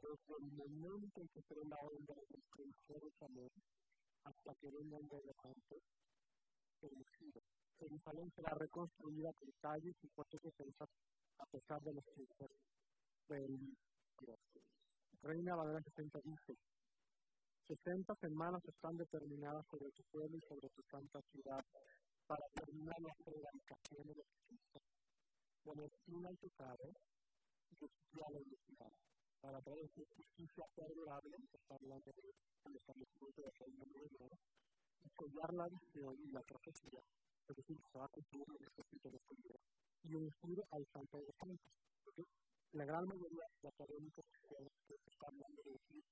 desde 0.00 0.36
el 0.38 0.52
momento 0.52 1.20
en 1.20 1.28
que 1.28 1.42
se 1.42 1.54
la 1.54 1.76
orden 1.76 2.06
de 2.06 2.72
Jerusalén 2.86 3.50
hasta 4.24 4.54
que 4.54 4.70
venga 4.70 4.96
el 4.96 5.08
relevante 5.08 5.82
elegido. 6.80 7.40
Jerusalén 7.78 8.32
será 8.34 8.54
reconstruida 8.54 9.32
con 9.34 9.50
calles 9.60 9.94
y 10.02 10.08
fuertes 10.08 10.40
defensas 10.42 10.88
a 11.38 11.46
pesar 11.46 11.80
de 11.82 11.92
los 11.94 12.04
triunfos 12.04 12.50
del 13.28 13.58
Dios. 14.20 14.38
Reina 15.22 15.56
Valera 15.56 15.82
60 15.82 16.20
dice, 16.24 16.56
60 17.66 18.14
semanas 18.16 18.62
están 18.64 18.96
determinadas 18.96 19.64
sobre 19.70 19.90
tu 19.92 20.02
pueblo 20.10 20.36
y 20.36 20.40
sobre 20.48 20.68
tu 20.70 20.82
santa 20.90 21.20
ciudad 21.30 21.64
para 22.26 22.44
terminar 22.54 23.00
la 23.00 23.14
prevaricación 23.24 24.06
de 24.06 24.14
los 24.14 24.26
cristianos. 24.46 24.88
Poner 25.64 25.90
fin 26.04 26.26
al 26.26 26.36
pecado 26.36 26.92
y 27.70 27.76
justicia 27.76 28.26
la 28.30 28.40
iniquidad. 28.40 28.92
Para 29.40 29.60
traer 29.60 29.88
justicia 29.88 30.64
perdurable, 30.74 31.36
está 31.52 31.74
hablando 31.74 32.10
del 32.12 32.76
establecimiento 32.76 33.42
del 33.42 33.52
reino 33.54 33.84
nuevo, 33.86 34.38
y 35.04 35.08
sellar 35.10 35.54
la 35.54 35.68
visión 35.68 36.16
y 36.18 36.32
la 36.32 36.42
profecía, 36.42 37.00
es 37.48 37.56
decir, 37.56 37.76
que 37.76 37.88
se 37.92 37.98
va 37.98 38.06
a 38.06 38.08
cumplir 38.08 38.44
en 38.48 38.64
este 38.66 38.82
tipo 38.90 39.10
de 39.10 39.18
y 40.04 40.14
ungir 40.14 40.62
al 40.70 40.86
santo 40.92 41.18
de 41.18 41.32
santos. 41.38 41.72
La 42.72 42.84
gran 42.84 43.04
mayoría 43.06 43.46
de 43.62 43.68
académicos 43.68 44.24
cristianos 44.30 44.72
que 44.86 44.94
están 44.94 45.30
hablando 45.34 45.62
de 45.64 45.72
decir 45.72 46.04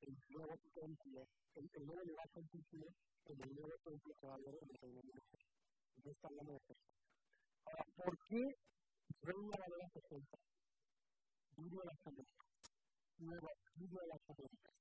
el 0.00 0.14
nuevo 0.30 0.54
templo, 0.74 1.26
el, 1.54 1.70
el 1.72 1.86
nuevo 1.86 2.04
lugar 2.04 2.28
santísimo, 2.34 2.86
el 3.26 3.54
nuevo 3.54 3.76
templo 3.84 4.14
que 4.20 4.26
va 4.26 4.32
a 4.32 4.36
haber 4.36 4.54
en 4.60 4.70
el 4.70 4.78
reino 4.80 5.00
de 5.00 5.12
Dios. 5.12 5.24
No 6.04 6.10
está 6.10 6.28
hablando 6.28 6.52
de 6.52 6.58
eso. 6.58 6.74
Ahora, 7.64 7.84
¿por 7.96 8.18
qué 8.28 8.42
Reina 9.22 9.56
Valera 9.56 9.88
60? 9.94 10.38
Biblia 11.56 11.80
de 11.80 11.86
las 11.86 12.06
Américas, 12.06 12.46
Nueva 13.18 13.48
de 13.70 14.08
las 14.08 14.30
Américas 14.30 14.74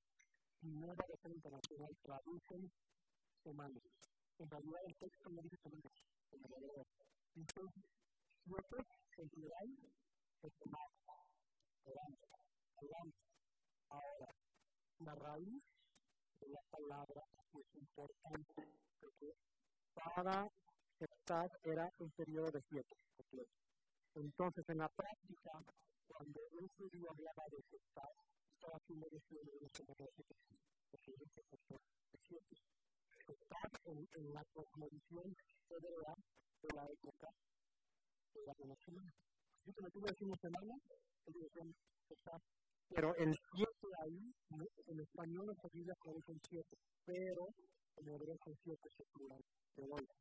Nueva 0.63 0.95
Versión 1.10 1.34
Internacional 1.34 1.91
traducen 2.01 2.71
semanas. 3.43 3.84
En 4.39 4.49
realidad 4.49 4.79
el 4.88 4.95
texto 4.95 5.29
no 5.29 5.41
dice 5.41 5.58
semanas, 5.62 5.91
en 6.32 6.43
realidad 6.43 6.88
dice 7.36 7.62
general, 9.15 9.69
es 10.41 10.53
semana, 10.60 10.89
durante, 11.86 12.27
durante. 12.82 13.17
Ahora, 13.89 14.27
la 14.99 15.15
raíz 15.15 15.63
de 16.39 16.47
la 16.49 16.62
palabra 16.69 17.23
es 17.53 17.75
importante 17.75 18.53
porque 18.99 19.34
cada 19.93 20.49
septad 20.99 21.49
era 21.63 21.89
un 21.99 22.12
periodo 22.12 22.51
de 22.51 22.62
siete. 22.69 22.95
Entonces, 24.15 24.65
en 24.67 24.77
la 24.79 24.89
práctica, 24.89 25.51
cuando 26.08 26.41
un 26.51 26.67
judío 26.67 27.10
hablaba 27.12 27.45
de 27.49 27.62
septad, 27.69 28.10
estaba 28.56 28.77
haciendo 28.77 29.08
de 29.08 29.15
los 29.15 29.23
siete, 29.27 29.51
porque 30.91 31.12
es 31.12 31.19
de 31.19 32.19
siete. 32.27 32.56
Septad 33.25 33.71
en, 33.86 34.08
en 34.15 34.34
la 34.34 34.43
cosmovisión 34.53 35.36
hebrea 35.69 36.15
de 36.62 36.75
la 36.75 36.86
época 36.86 37.29
de 37.32 37.53
la 38.46 38.54
relación. 38.54 38.98
Así 39.00 39.72
que 39.74 39.82
nosotros 39.82 40.12
decimos 40.12 40.39
semana, 40.41 40.74
ellos 41.26 41.43
decían 41.43 41.76
septad 42.08 42.41
pero 42.89 43.15
el 43.15 43.34
7 43.56 43.72
ahí, 44.06 44.22
en 44.86 45.00
español 45.00 45.48
las 45.48 45.72
Biblias 45.72 45.98
traducen 46.04 46.39
7, 46.48 46.78
pero 47.06 47.48
en 47.98 48.08
hebreo 48.08 48.38
son 48.43 48.56
7 48.63 48.80
es 48.86 49.08
plural, 49.12 49.41
de 49.78 49.88
vuelta. 49.88 50.13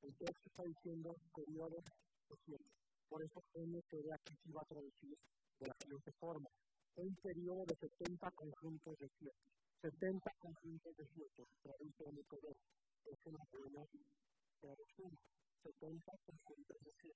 El 0.00 0.16
texto 0.16 0.48
está 0.48 0.62
diciendo 0.62 1.14
periodo 1.34 1.76
de 1.76 2.36
7. 2.46 2.64
Por 3.08 3.22
eso 3.22 3.42
NTD 3.54 4.12
aquí 4.12 4.34
sí 4.42 4.50
va 4.50 4.62
a 4.62 4.64
traducir 4.64 5.16
de 5.60 5.66
la 5.66 5.74
siguiente 5.82 6.12
forma. 6.12 6.48
Un 6.96 7.14
periodo 7.16 7.64
de 7.66 7.76
70 7.76 8.30
conjuntos 8.30 8.98
de 8.98 9.10
7. 9.18 9.36
70 9.82 10.30
conjuntos 10.38 10.96
de 10.96 11.06
7, 11.14 11.44
traduce 11.62 12.04
NTD. 12.04 12.46
Es 13.12 13.26
una 13.26 13.44
buena 13.52 13.84
traducción. 14.60 15.18
70 15.62 16.12
conjuntos 16.24 16.76
de 16.80 16.92
7. 17.02 17.14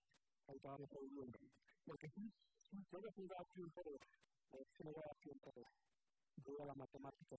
Ahí 0.49 0.57
estamos 0.57 0.89
traduciendo. 0.89 1.39
Porque 1.85 2.09
sí, 2.11 2.33
sí, 2.71 2.77
puede 2.91 3.13
ser 3.13 3.31
aquí 3.39 3.61
un 3.63 3.71
periodo 3.71 3.99
se 4.51 4.85
me 4.85 4.93
da 4.93 5.15
tiempo 5.23 5.53
de 5.55 5.63
voy 6.45 6.61
a 6.61 6.65
la 6.67 6.75
matemática 6.75 7.37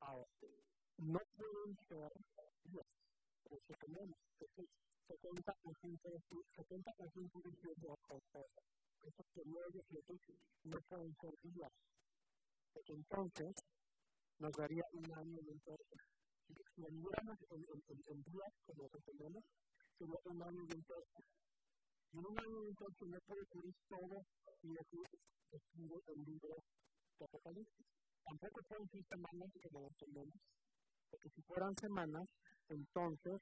ahora 0.00 0.28
no 0.98 1.18
pueden 1.36 1.76
ser 1.88 2.12
10 2.64 2.86
pero 3.42 3.60
si 3.66 3.72
tenemos 3.74 4.16
70 5.08 5.54
conjuntos 5.62 6.12
70 6.56 6.92
conjuntos 6.94 7.42
de 7.42 7.50
7 7.60 7.86
esos 9.02 9.26
periodos 9.34 9.84
no 10.64 10.78
pueden 10.88 11.16
ser 11.20 11.34
días 11.42 11.72
porque 12.72 12.92
entonces 12.92 13.54
nos 14.38 14.52
daría 14.52 14.84
un 14.92 15.12
año 15.12 15.40
de 15.42 15.52
entonces 15.52 16.00
si 16.74 16.80
lo 16.82 16.90
miramos 16.90 17.38
en, 17.50 18.22
días 18.22 18.52
como 18.66 18.88
lo 18.88 18.98
entendemos 18.98 19.44
sería 19.98 20.20
un 20.24 20.42
año 20.42 20.66
de 20.66 20.74
entonces 20.74 21.24
y 22.12 22.18
en 22.18 22.26
un 22.26 22.34
de 22.34 22.68
entonces 22.68 23.08
no 23.08 23.18
puede 23.20 23.46
cubrir 23.46 23.74
todo 23.88 24.24
y 24.62 24.68
decir 24.68 25.00
escribe 25.50 26.02
el 26.06 26.24
libro 26.24 26.56
de 27.18 27.24
Apocalipsis. 27.24 27.86
Tampoco 28.24 28.60
pueden 28.68 28.88
ser 28.90 29.04
semanas 29.06 29.50
que 29.60 29.70
no 29.70 29.86
entendemos, 29.86 30.36
porque 31.10 31.30
si 31.30 31.42
fueran 31.42 31.74
semanas, 31.76 32.28
entonces 32.68 33.40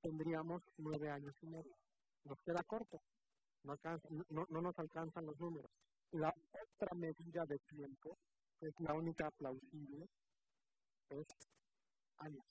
tendríamos 0.00 0.62
nueve 0.78 1.10
años 1.10 1.34
y 1.42 1.46
medio. 1.46 1.76
Nos 2.24 2.38
queda 2.42 2.62
corto, 2.64 3.00
no, 3.64 3.72
alcanza, 3.72 4.08
no, 4.30 4.46
no 4.48 4.60
nos 4.62 4.78
alcanzan 4.78 5.26
los 5.26 5.38
números. 5.38 5.70
La 6.12 6.32
otra 6.74 6.94
medida 6.96 7.44
de 7.46 7.58
tiempo, 7.68 8.16
que 8.58 8.68
es 8.68 8.74
la 8.80 8.94
única 8.94 9.30
plausible, 9.32 10.08
es 11.10 11.26
años. 12.18 12.44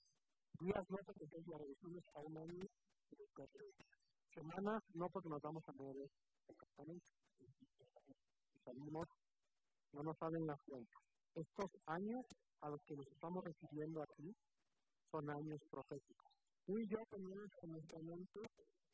Días 0.60 0.84
no 0.90 0.98
porque 1.04 1.26
la 1.46 1.58
reducimos 1.58 2.04
a 2.14 2.20
un 2.20 2.36
año 2.36 2.64
y 3.10 3.97
Semanas 4.38 4.82
no 4.94 5.08
porque 5.10 5.28
nos 5.28 5.42
vamos 5.42 5.64
a 5.66 5.72
nueve 5.74 6.08
exactamente 6.46 7.04
salimos, 8.64 9.08
no 9.92 10.02
nos 10.04 10.16
salen 10.18 10.46
las 10.46 10.60
cuentas. 10.62 11.02
Estos 11.34 11.70
años 11.86 12.24
a 12.60 12.68
los 12.70 12.80
que 12.82 12.94
nos 12.94 13.06
estamos 13.08 13.42
refiriendo 13.44 14.02
aquí 14.02 14.32
son 15.10 15.28
años 15.30 15.60
proféticos. 15.70 16.30
Tú 16.66 16.78
y 16.78 16.86
yo 16.86 16.98
tenemos 17.10 17.50
en 17.62 17.72
nuestra 17.72 17.98
mente 17.98 18.40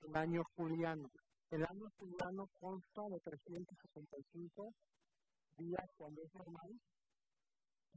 el 0.08 0.16
año 0.16 0.42
juliano. 0.56 1.10
El 1.50 1.62
año 1.62 1.90
juliano 1.98 2.48
consta 2.58 3.02
de 3.10 3.20
365 3.20 4.72
días 5.58 5.90
cuando 5.98 6.22
es 6.22 6.34
normal. 6.34 6.72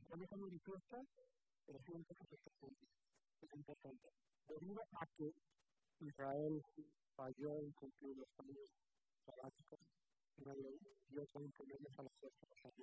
Cuando 0.07 0.25
es 0.25 0.31
año 0.33 0.59
fiesta, 0.65 0.97
365. 1.65 2.75
Es 3.41 3.53
importante. 3.53 4.09
Debido 4.47 4.81
a 4.99 5.05
que 5.15 5.31
Israel 5.99 6.61
falló 7.17 7.59
en 7.59 7.71
cumplir 7.73 8.15
los 8.15 8.29
años 8.39 8.69
sabáticos, 9.25 9.79
ley, 10.45 10.79
Dios 11.09 11.27
va 11.35 11.41
a 11.41 11.43
imponerles 11.43 11.99
a 11.99 12.03
las 12.03 12.13
personas 12.13 12.75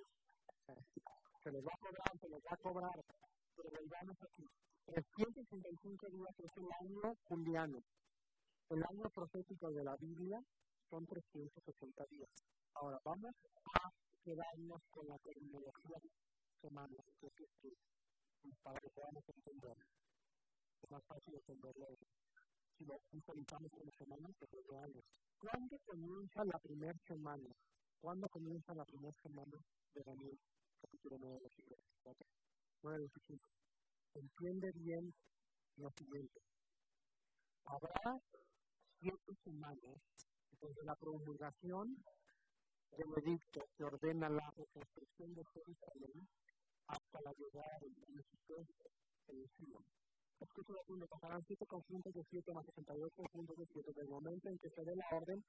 Se 1.41 1.51
les 1.51 1.63
va 1.63 1.71
a 1.73 1.77
cobrar, 1.79 2.19
se 2.19 2.29
les 2.29 2.43
va 2.43 2.51
a 2.51 2.57
cobrar, 2.57 2.99
pero 3.55 3.69
volvamos 3.71 4.17
aquí. 4.21 4.43
365 4.87 6.09
días 6.09 6.35
es 6.37 6.51
el 6.57 6.69
año 6.81 7.15
juliano. 7.23 7.79
El 8.69 8.83
año 8.83 9.09
profético 9.09 9.71
de 9.71 9.83
la 9.83 9.95
Biblia 9.95 10.43
son 10.89 11.05
360 11.05 12.05
días. 12.11 12.29
Ahora 12.73 12.99
vamos 13.05 13.33
a 13.81 13.89
quedarnos 14.23 14.81
con 14.91 15.07
la 15.07 15.17
terminología 15.19 15.97
semana, 16.61 16.97
que 17.19 17.27
es 17.27 17.33
que 17.61 17.69
para 18.61 18.79
que 18.79 18.89
podamos 18.89 19.23
entender. 19.29 19.77
Es 20.83 20.91
más 20.91 21.03
fácil 21.05 21.35
entenderlo 21.35 21.87
si 22.77 22.85
lo 22.85 22.99
visualizamos 23.11 23.71
como 23.71 23.91
semanas, 23.91 24.31
pero 24.39 24.61
reales. 24.69 25.03
¿Cuándo 25.39 25.77
comienza 25.85 26.43
la 26.45 26.59
primera 26.59 26.97
semana? 27.07 27.49
¿Cuándo 28.01 28.27
comienza 28.29 28.73
la 28.73 28.85
primera 28.85 29.15
semana 29.21 29.57
de 29.93 30.03
Daniel, 30.03 30.37
capítulo 30.81 31.17
9 31.19 31.35
de 31.35 31.41
los 31.41 31.51
9 32.83 32.99
25. 32.99 33.43
Entiende 34.13 34.71
bien 34.73 35.13
lo 35.77 35.89
siguiente. 35.91 36.39
Habrá 37.65 38.21
siete 38.99 39.33
semanas 39.43 39.97
desde 40.59 40.83
la 40.83 40.95
promulgación 40.95 41.95
del 42.91 43.07
edicto 43.23 43.65
que 43.75 43.83
ordena 43.83 44.29
la 44.29 44.51
reconstrucción 44.51 45.33
de 45.33 45.43
Jerusalén 45.53 46.27
hasta 46.87 47.21
la 47.21 47.33
llegada 47.33 47.79
del 47.81 47.95
príncipe 47.95 48.53
elegido. 49.27 49.79
Escucha 49.79 50.04
la 50.39 50.47
punto, 50.85 51.07
pasarán 51.07 51.43
siete 51.47 51.65
conjuntos 51.65 52.13
de 52.13 52.23
siete 52.29 52.53
más 52.53 52.65
68 52.65 53.15
conjuntos 53.15 53.57
de 53.57 53.65
siete 53.67 53.93
del 53.93 54.07
momento 54.09 54.49
en 54.49 54.57
que 54.59 54.69
se 54.69 54.83
dé 54.83 54.95
la 54.95 55.05
orden 55.11 55.43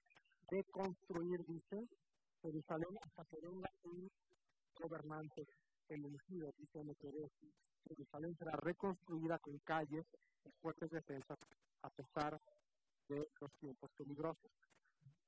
de 0.51 0.65
construir, 0.65 1.45
dice, 1.47 1.89
Jerusalén 2.43 2.97
hasta 3.03 3.25
que 3.25 3.37
venga 3.41 3.71
un 3.85 4.09
gobernante 4.81 5.47
elegido, 5.89 6.53
dice 6.59 6.85
NTD. 6.85 7.29
Jerusalén 7.89 8.37
será 8.37 8.53
reconstruida 8.57 9.39
con 9.39 9.59
calles 9.61 10.05
y 10.45 10.51
fuertes 10.61 10.91
defensas 10.91 11.39
a 11.83 11.91
pesar 11.91 12.41
de 13.09 13.29
los 13.41 13.53
tiempos 13.61 13.91
peligrosos. 13.97 14.51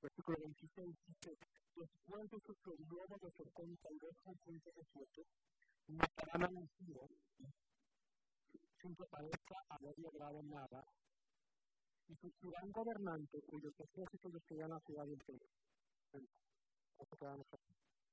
Versículo 0.00 0.38
26 0.40 0.96
dice, 1.06 1.36
después 1.76 2.30
de 2.30 2.40
su 2.40 2.54
periodo 2.56 3.16
de 3.20 3.30
72 3.32 4.16
conjuntos 4.22 4.74
de 4.74 4.84
siete, 4.92 5.26
matarán 5.88 6.44
al 6.44 6.54
ungido 6.54 7.08
sin 7.36 7.52
que 8.78 9.04
parezca 9.10 9.56
haber 9.70 9.98
logrado 9.98 10.40
nada 10.44 10.84
y 12.06 12.14
surgirán 12.16 12.70
gobernantes 12.70 13.42
cuyos 13.46 13.74
ejércitos 13.78 14.32
destruirán 14.32 14.70
la 14.70 14.80
ciudad 14.80 15.08
entera. 15.08 15.46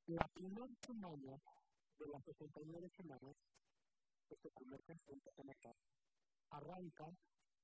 La 0.07 0.27
primera 0.33 0.67
semana 0.85 1.37
de 1.99 2.07
las 2.07 2.23
69 2.25 2.89
semanas, 2.97 3.35
este 4.29 4.49
primer 4.51 4.81
conjunto 4.83 5.31
de 5.37 5.43
matar, 5.43 5.75
arranca 6.49 7.05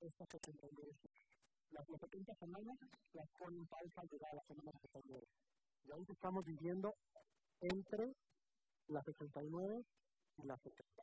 estas 0.01 0.29
79 0.29 0.93
las 1.71 1.85
70 1.87 2.35
semanas 2.37 2.77
las 3.13 3.29
pone 3.39 3.59
en 3.59 3.67
pausa 3.67 4.01
al 4.01 4.09
llegar 4.09 4.31
a 4.31 4.37
la 4.37 4.43
semana 4.47 4.71
69. 4.83 5.27
Y 5.85 5.93
ahí 5.93 6.05
estamos 6.09 6.45
viviendo 6.45 6.95
entre 7.61 8.15
las 8.89 9.05
69 9.05 9.85
y 10.39 10.47
las 10.47 10.61
70. 10.63 11.03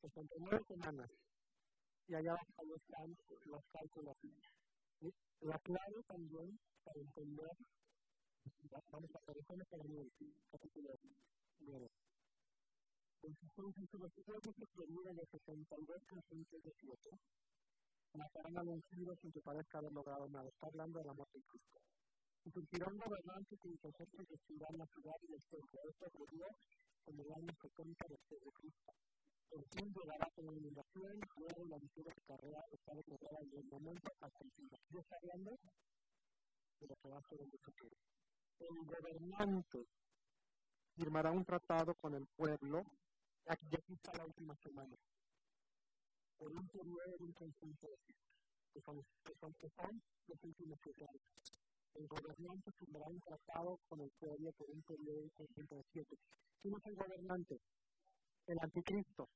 69 0.00 0.64
semanas. 0.68 1.10
Y 2.08 2.14
allá 2.14 2.30
abajo 2.32 2.76
están 2.76 3.16
los 3.46 3.62
cálculos. 3.72 4.16
La 5.40 5.58
clave 5.58 6.02
también 6.06 6.58
para 6.84 7.00
entender, 7.00 7.56
vamos 8.90 9.10
a 9.14 9.32
ver 9.32 9.44
cómo 9.46 9.64
para 9.70 9.82
el 9.84 10.12
capítulo 10.50 10.90
9. 11.60 11.88
Entonces, 13.22 13.74
dice, 13.76 13.98
los 13.98 14.12
pueblos 14.14 14.54
que 14.56 14.86
viven 14.86 15.16
de 15.16 15.26
62 15.26 15.96
conscientes 16.08 16.62
de 16.62 16.72
7 16.80 17.10
matarán 18.14 18.58
al 18.58 18.68
ungido 18.68 19.14
sin 19.20 19.32
que 19.32 19.40
parezca 19.42 19.78
haber 19.78 19.92
logrado 19.92 20.28
nada. 20.28 20.48
Está 20.48 20.66
hablando 20.66 20.98
de 20.98 21.04
la 21.04 21.14
muerte 21.14 21.38
de 21.38 21.44
Cristo. 21.44 21.78
Y 22.44 22.50
surgirán 22.50 22.96
gobernantes 22.96 23.58
y 23.64 23.74
ejércitos 23.74 24.26
que 24.26 24.32
destruirán 24.32 24.78
la 24.78 24.86
ciudad 24.86 25.16
y 25.28 25.34
el 25.34 25.44
templo. 25.50 25.78
Esto 25.90 26.06
ocurrió 26.06 26.46
en 27.06 27.20
el 27.20 27.32
año 27.32 27.52
70 27.60 28.06
después 28.08 28.40
de 28.42 28.50
Cristo. 28.52 28.92
El 29.50 29.64
llegará 29.94 30.30
con 30.34 30.46
la 30.46 30.52
inundación, 30.52 31.20
luego 31.36 31.64
la 31.68 31.78
miseria 31.78 32.12
de 32.14 32.22
carrera 32.26 32.64
está 32.70 32.94
declarada 32.94 33.38
en 33.40 33.58
el 33.58 33.64
momento 33.64 34.10
hasta 34.20 34.44
el 34.44 34.50
fin. 34.52 34.68
Dios 34.90 35.02
está 35.02 35.16
hablando 35.16 35.58
de 36.80 36.86
lo 36.86 36.96
que 36.96 37.08
va 37.08 37.18
a 37.18 37.28
ser 37.28 37.40
en 37.40 37.50
el 37.50 37.58
futuro. 37.58 37.96
El 38.58 38.76
gobernante 38.84 39.86
firmará 40.94 41.30
un 41.30 41.44
tratado 41.44 41.94
con 41.94 42.14
el 42.14 42.26
pueblo, 42.36 42.84
aquí 43.46 43.66
ya 43.70 43.78
está 43.94 44.12
la 44.18 44.26
última 44.26 44.54
semana, 44.56 44.96
por 46.36 46.52
un 46.52 46.68
periodo 46.68 47.16
de 47.18 47.24
un 47.24 47.32
conjunto 47.32 47.86
de 47.88 47.96
que 48.72 48.80
son, 48.82 49.02
que 49.24 49.34
son, 49.40 49.52
que 49.54 49.68
son 49.70 50.02
los 50.26 50.44
últimos 50.44 50.78
siete 50.82 51.04
años. 51.04 51.22
El 51.94 52.06
gobernante 52.06 52.70
firmará 52.72 53.06
un 53.06 53.20
tratado 53.20 53.80
con 53.88 54.00
el 54.00 54.10
pueblo 54.20 54.52
por 54.52 54.70
un 54.70 54.82
periodo 54.82 55.16
de 55.16 55.22
un 55.22 55.30
conjunto 55.30 55.74
de 55.76 55.84
siete. 55.92 56.16
¿Quién 56.60 56.74
es 56.74 56.86
el 56.86 56.96
gobernante? 56.96 57.60
El 58.46 58.58
anticristo. 58.60 59.28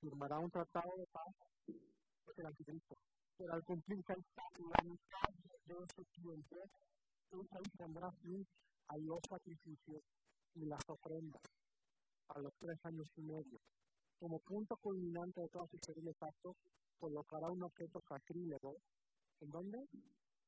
Firmará 0.00 0.38
un 0.38 0.50
tratado 0.50 0.96
de 0.98 1.06
paz. 1.06 1.34
Es 1.66 2.38
el 2.38 2.46
anticristo. 2.46 2.96
Pero 3.38 3.54
al 3.54 3.64
cumplirse 3.64 4.14
la 4.14 4.82
mitad 4.84 5.30
de 5.64 5.74
ese 5.74 6.04
tiempo, 6.12 6.56
ahí 7.30 7.70
pondrá 7.76 8.10
fin 8.22 8.46
a 8.88 8.96
los 8.98 9.20
sacrificios 9.28 10.02
y 10.54 10.66
las 10.66 10.80
ofrendas 10.88 11.42
a 12.28 12.38
los 12.40 12.52
tres 12.58 12.78
años 12.84 13.08
y 13.16 13.22
medio. 13.22 13.60
Como 14.18 14.38
punto 14.40 14.76
culminante 14.76 15.40
de 15.40 15.48
todos 15.48 15.70
sus 15.70 15.80
terribles 15.80 16.16
actos, 16.20 16.56
colocará 16.98 17.50
un 17.50 17.62
objeto 17.62 18.02
sacrílego. 18.08 18.76
¿En 19.40 19.50
dónde? 19.50 19.78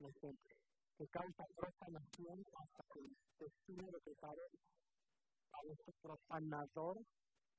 En 0.01 0.07
el 0.07 0.15
templo. 0.21 0.57
Que 0.99 1.07
causa 1.09 1.47
profanación 1.57 2.45
hasta 2.59 2.85
que 2.93 3.01
el 3.01 3.17
destino 3.39 3.87
de 3.91 4.01
pecado 4.01 4.37
a 4.43 4.80
este 5.71 5.93
profanador 6.01 6.99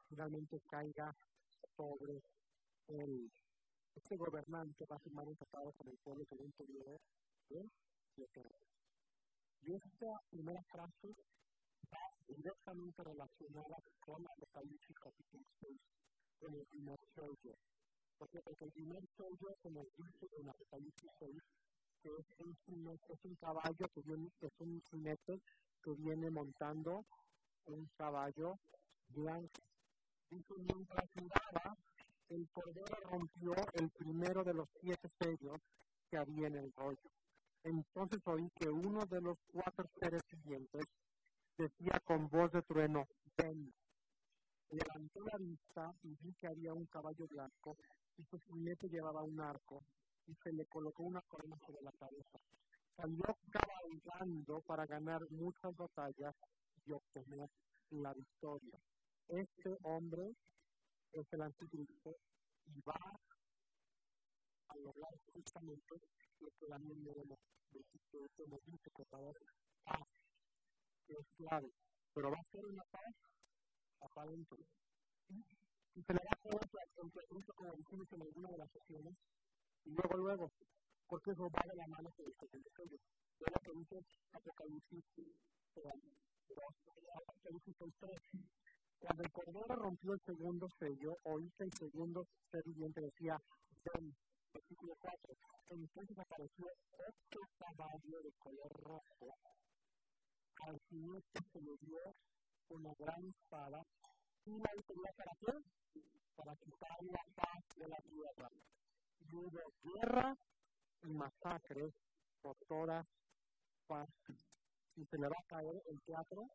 finalmente 0.10 0.60
caiga 0.70 1.16
sobre 1.76 2.22
el 2.88 3.32
este 3.96 4.16
gobernante 4.16 4.86
va 4.86 4.96
a 4.96 5.00
firmar 5.00 5.28
un 5.28 5.36
tratado 5.36 5.72
con 5.74 5.90
el 5.90 5.98
pueblo 5.98 6.26
que 6.26 6.36
un 6.36 6.52
periodo 6.54 7.00
de 7.50 7.70
siete 8.16 8.42
Y 9.64 9.74
esta 9.74 10.22
primera 10.30 10.64
frase 10.64 11.16
va 11.94 12.00
directamente 12.28 13.04
relacionada 13.04 13.78
con 14.06 14.26
Apocalipsis 14.26 14.96
capítulo 14.98 15.44
6, 15.60 15.82
con 16.40 16.56
el 16.56 16.66
primer 16.68 17.00
sello. 17.16 17.56
Porque, 18.18 18.40
el 18.46 18.72
primer 18.72 19.04
sello 19.18 19.56
se 19.62 19.70
nos 19.72 19.86
dice 19.98 20.28
en 20.40 20.50
Apocalipsis 20.50 21.10
6 21.20 21.36
que 22.02 22.10
es 22.10 22.40
un, 22.40 23.00
es 23.10 23.26
un 23.26 23.36
caballo, 23.36 23.88
que 23.94 24.02
viene, 24.02 24.30
es 24.42 24.60
un 24.60 24.82
jinete 24.90 25.40
que 25.84 25.92
viene 25.92 26.30
montando 26.32 27.06
un 27.68 27.88
caballo 27.98 28.60
blanco. 29.10 29.62
Dice, 30.30 30.54
mientras 30.58 31.10
miraba, 31.16 31.76
el 32.30 32.50
cordero 32.50 32.96
rompió 33.10 33.54
el 33.74 33.90
primero 33.92 34.44
de 34.44 34.54
los 34.54 34.70
siete 34.80 35.10
sellos 35.20 35.60
que 36.10 36.18
había 36.18 36.48
en 36.48 36.56
el 36.56 36.72
rollo. 36.74 37.12
Entonces 37.64 38.22
oí 38.26 38.50
que 38.60 38.70
uno 38.70 39.06
de 39.06 39.22
los 39.22 39.38
cuatro 39.52 39.86
seres 40.00 40.22
siguientes 40.30 40.86
decía 41.58 42.02
con 42.06 42.30
voz 42.30 42.52
de 42.52 42.62
trueno, 42.64 43.08
ven. 43.38 43.74
Levanté 44.72 45.20
la 45.20 45.38
vista 45.38 45.94
y 46.04 46.16
vi 46.22 46.34
que 46.36 46.48
había 46.48 46.74
un 46.74 46.86
caballo 46.86 47.28
blanco 47.28 47.76
y 48.18 48.24
su 48.24 48.40
jinete 48.40 48.88
llevaba 48.88 49.22
un 49.22 49.40
arco 49.42 49.84
y 50.28 50.34
se 50.44 50.54
le 50.54 50.66
colocó 50.68 51.04
una 51.04 51.22
corona 51.24 51.58
sobre 51.66 51.82
la 51.82 51.92
cabeza. 51.92 52.40
Salió 52.96 53.24
cabalgando 53.52 54.62
para 54.62 54.86
ganar 54.86 55.22
muchas 55.30 55.76
batallas 55.76 56.34
y 56.86 56.92
obtener 56.92 57.50
la 57.92 58.14
victoria. 58.14 58.80
Este 59.28 59.78
hombre 59.84 60.36
es 61.14 61.34
el 61.34 61.42
anticristo 61.42 62.16
y 62.66 62.82
va 62.82 63.00
a 64.68 64.76
lograr 64.78 65.12
justamente 65.34 65.96
lo 66.40 66.50
que 66.60 66.66
también 66.68 67.04
debemos 67.04 67.40
que 67.72 68.48
nos 68.48 68.64
dice 68.66 68.92
que 68.96 69.06
para 69.06 69.32
paz, 69.84 70.08
que 71.08 71.14
es 71.14 71.28
clave, 71.38 71.72
pero 72.14 72.32
va 72.32 72.38
a 72.38 72.52
ser 72.52 72.66
una 72.66 72.84
paz 72.92 73.16
aparente. 74.02 74.56
Y 75.94 76.02
se 76.04 76.14
le 76.14 76.20
va 76.20 76.32
a 76.32 76.56
hacer 76.56 76.70
entre 76.98 77.54
como 77.56 77.76
dijimos 77.76 78.08
en 78.12 78.22
alguna 78.22 78.50
de 78.50 78.58
las 78.58 78.72
sesiones, 78.72 79.16
y 79.86 79.90
luego, 79.92 80.18
luego, 80.18 80.52
porque 81.08 81.32
eso 81.32 81.50
va 81.50 81.64
de 81.68 81.76
la 81.76 81.88
mano 81.88 82.12
con 82.16 82.26
el 82.26 82.36
segundo 82.38 82.70
sello. 82.76 82.98
Es 83.40 83.52
lo 83.54 83.62
que 83.62 83.80
dice 83.80 84.06
Apocalipsis 84.32 85.04
2, 85.16 85.26
Apocalipsis 85.74 85.74
3, 85.74 86.31
cuando 89.00 89.24
el 89.24 89.32
cordero 89.32 89.76
rompió 89.76 90.14
el 90.14 90.22
segundo 90.22 90.68
sello, 90.80 91.18
oíste 91.24 91.64
el 91.64 91.74
segundo 91.74 92.28
ser 92.52 92.64
viviente 92.64 93.02
decía, 93.02 93.38
ven, 93.94 94.16
versículo 94.54 94.96
4. 95.00 95.36
Entonces 95.70 96.18
apareció 96.18 96.66
otro 96.94 97.42
caballo 97.58 98.22
de 98.22 98.32
color 98.34 98.72
rojo. 98.84 99.36
Al 100.62 100.80
jinete 100.90 101.40
se 101.52 101.62
le 101.62 101.76
dio 101.82 102.00
una 102.70 102.94
gran 103.00 103.26
espada 103.26 103.84
y 104.46 104.52
la 104.52 104.72
utilidad 104.78 105.16
para 105.16 105.36
qué? 105.40 106.02
Para 106.36 106.56
quitar 106.58 107.04
la 107.04 107.24
paz 107.36 107.64
de 107.78 107.88
la 107.88 107.98
tierra. 107.98 108.50
Y 109.20 109.36
hubo 109.36 109.74
guerra 109.84 110.38
y 111.04 111.14
masacres 111.14 111.94
por 112.42 112.56
todas 112.68 113.06
partes. 113.88 114.61
Y 115.02 115.06
se 115.06 115.18
le 115.18 115.28
va 115.28 115.36
a 115.36 115.48
caer 115.48 115.82
el 115.90 116.00
teatro 116.06 116.46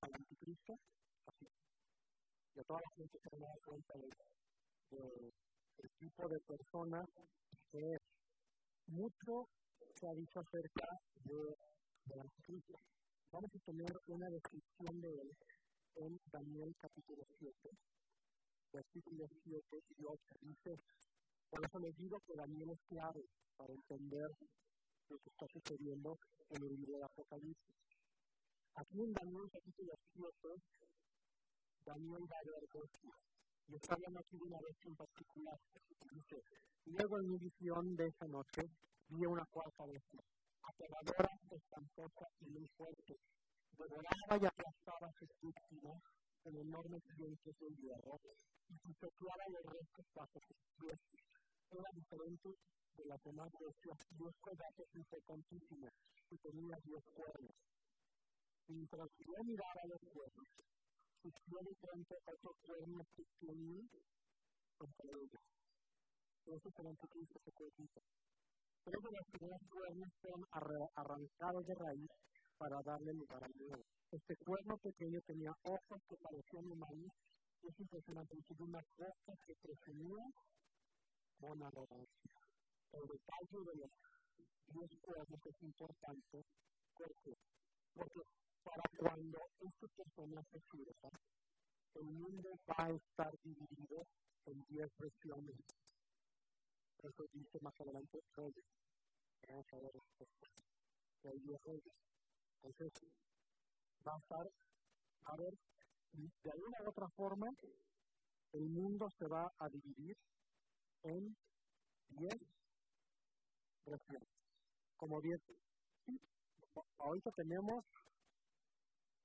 al 0.00 0.14
anticristo 0.14 0.78
así 1.26 1.46
de 2.56 2.64
toda 2.64 2.80
la 2.80 2.90
gente 2.96 3.18
se 3.18 3.36
da 3.36 3.48
cuenta 3.64 3.94
del 3.98 4.10
de, 4.90 5.32
tipo 5.98 6.28
de 6.28 6.40
personas 6.40 7.06
que 7.70 7.78
es. 7.78 8.00
Mucho 8.86 9.48
se 9.98 10.06
ha 10.08 10.14
dicho 10.14 10.40
acerca 10.40 10.86
de, 11.24 11.56
de 12.06 12.16
la 12.16 12.22
justicia. 12.22 12.78
Vamos 13.32 13.50
a 13.54 13.58
tener 13.58 13.92
una 14.06 14.30
descripción 14.30 15.00
de 15.00 15.08
él 15.08 15.36
en 15.96 16.20
Daniel 16.32 16.74
capítulo 16.80 17.24
7, 17.38 17.54
versículos 18.72 19.30
7 19.42 19.60
y 19.98 20.04
8. 20.04 20.18
Dice, 20.40 20.78
por 21.50 21.66
eso 21.66 21.78
les 21.80 21.96
digo 21.96 22.20
que 22.26 22.36
Daniel 22.36 22.70
es 22.70 22.80
clave 22.88 23.24
para 23.56 23.74
entender 23.74 24.30
lo 25.08 25.18
que 25.18 25.30
está 25.30 25.46
sucediendo 25.52 26.16
en 26.50 26.62
el 26.62 26.76
libro 26.76 26.98
de 26.98 27.04
Apocalipsis. 27.04 27.74
Aquí 28.76 29.00
en 29.00 29.10
Daniel 29.10 29.48
capítulo 29.50 29.94
7 30.12 30.28
Daniel 31.86 32.22
va 32.28 32.36
a 32.36 32.44
ver 32.44 32.68
Y 33.68 33.74
está 33.74 33.94
hablando 33.94 34.20
aquí 34.20 34.36
de 34.36 34.44
una 34.44 34.60
bestia 34.60 34.90
en 34.90 34.96
particular. 34.96 35.58
Dice, 36.12 36.36
luego 36.84 37.18
en 37.18 37.26
mi 37.26 37.38
visión 37.38 37.96
de 37.96 38.06
esa 38.08 38.26
noche 38.28 38.68
vi 39.08 39.24
una 39.24 39.46
cuarta 39.46 39.86
bestia, 39.86 40.20
aterradora, 40.60 41.30
espantosa 41.48 42.26
y 42.40 42.50
muy 42.50 42.68
fuerte. 42.76 43.16
Devoraba 43.78 44.36
y 44.36 44.44
aplastaba 44.44 45.08
a 45.08 45.18
sus 45.18 45.30
víctimas 45.40 46.02
con 46.42 46.54
enormes 46.54 47.02
dientes 47.16 47.56
de 47.56 47.68
hierro 47.80 48.20
y 48.68 48.76
pisoteaba 48.76 49.44
los 49.56 49.64
restos 49.72 50.04
bajo 50.12 50.38
sus 50.46 50.60
pies. 50.76 51.00
Era 51.70 51.90
diferente 51.94 52.50
de 52.92 53.04
las 53.06 53.22
demás 53.24 53.48
bestias, 53.58 53.98
diez 54.10 54.34
pedazos 54.44 54.88
infrecuentísimos 54.92 55.92
y 56.28 56.36
tenía 56.36 56.76
diez 56.84 57.04
cuernos. 57.14 57.56
Mientras 58.68 59.08
yo 59.18 59.44
miraba 59.44 59.82
los 59.86 60.00
cuernos, 60.12 60.48
tiene 61.22 61.70
tanto 61.80 62.14
otro 62.26 62.50
cuerno 62.62 63.02
pequeño 63.14 63.82
contra 64.76 65.10
ella. 65.10 65.40
Eso 66.46 66.68
es 66.68 66.78
el 66.78 66.86
anticristo 66.86 67.40
se 67.44 67.52
cuenta. 67.52 68.00
Tres 68.84 69.02
de 69.02 69.10
los 69.10 69.26
primeros 69.30 69.62
cuernos 69.70 70.10
son 70.22 70.44
arrancados 70.94 71.66
de 71.66 71.74
raíz 71.74 72.10
para 72.58 72.78
darle 72.82 73.12
lugar 73.14 73.42
al 73.42 73.54
nuevo. 73.56 73.82
Este 74.10 74.34
cuerno 74.44 74.78
pequeño 74.78 75.20
tenía 75.26 75.50
ojos 75.62 76.00
que 76.08 76.16
parecían 76.16 76.66
humanos 76.66 77.12
y 77.62 77.68
es 77.68 77.80
impresionante. 77.80 78.36
Tiene 78.46 78.62
una 78.62 78.82
boca 78.96 79.32
que 79.46 79.54
presumía 79.62 80.24
con 81.38 81.62
arrogancia. 81.62 82.34
El 82.92 83.04
detalle 83.10 83.58
de 83.66 83.74
los 83.74 83.90
diez 84.66 85.00
cuernos 85.02 85.40
es 85.44 85.62
importante 85.62 86.38
porque, 86.94 87.32
porque 87.94 88.20
para 88.66 88.82
cuando 88.98 89.38
este 89.60 89.86
personaje 89.96 90.60
surja, 90.70 91.08
el 91.94 92.04
mundo 92.04 92.58
va 92.68 92.86
a 92.86 92.90
estar 92.90 93.32
dividido 93.44 94.06
en 94.46 94.64
diez 94.68 94.90
regiones. 94.98 95.56
Eso 96.98 97.24
dice 97.32 97.58
más 97.60 97.80
adelante 97.80 98.18
Reyes. 98.34 98.64
Vamos 99.48 99.66
a 99.72 99.76
ver 99.76 99.92
después. 99.92 100.30
Hay 101.24 101.38
diez 101.38 101.62
reyes. 101.62 101.94
Entonces, 102.62 102.92
va 104.06 104.14
a 104.14 104.18
estar, 104.18 104.50
a 105.24 105.36
ver, 105.36 105.54
de 106.42 106.50
alguna 106.50 106.78
u 106.84 106.88
otra 106.88 107.08
forma, 107.10 107.46
el 108.52 108.68
mundo 108.68 109.08
se 109.18 109.26
va 109.28 109.52
a 109.58 109.68
dividir 109.68 110.16
en 111.02 111.36
diez 112.08 112.36
regiones. 113.86 114.28
Como 114.96 115.20
diez. 115.20 115.40
Ahorita 116.98 117.30
tenemos 117.32 117.84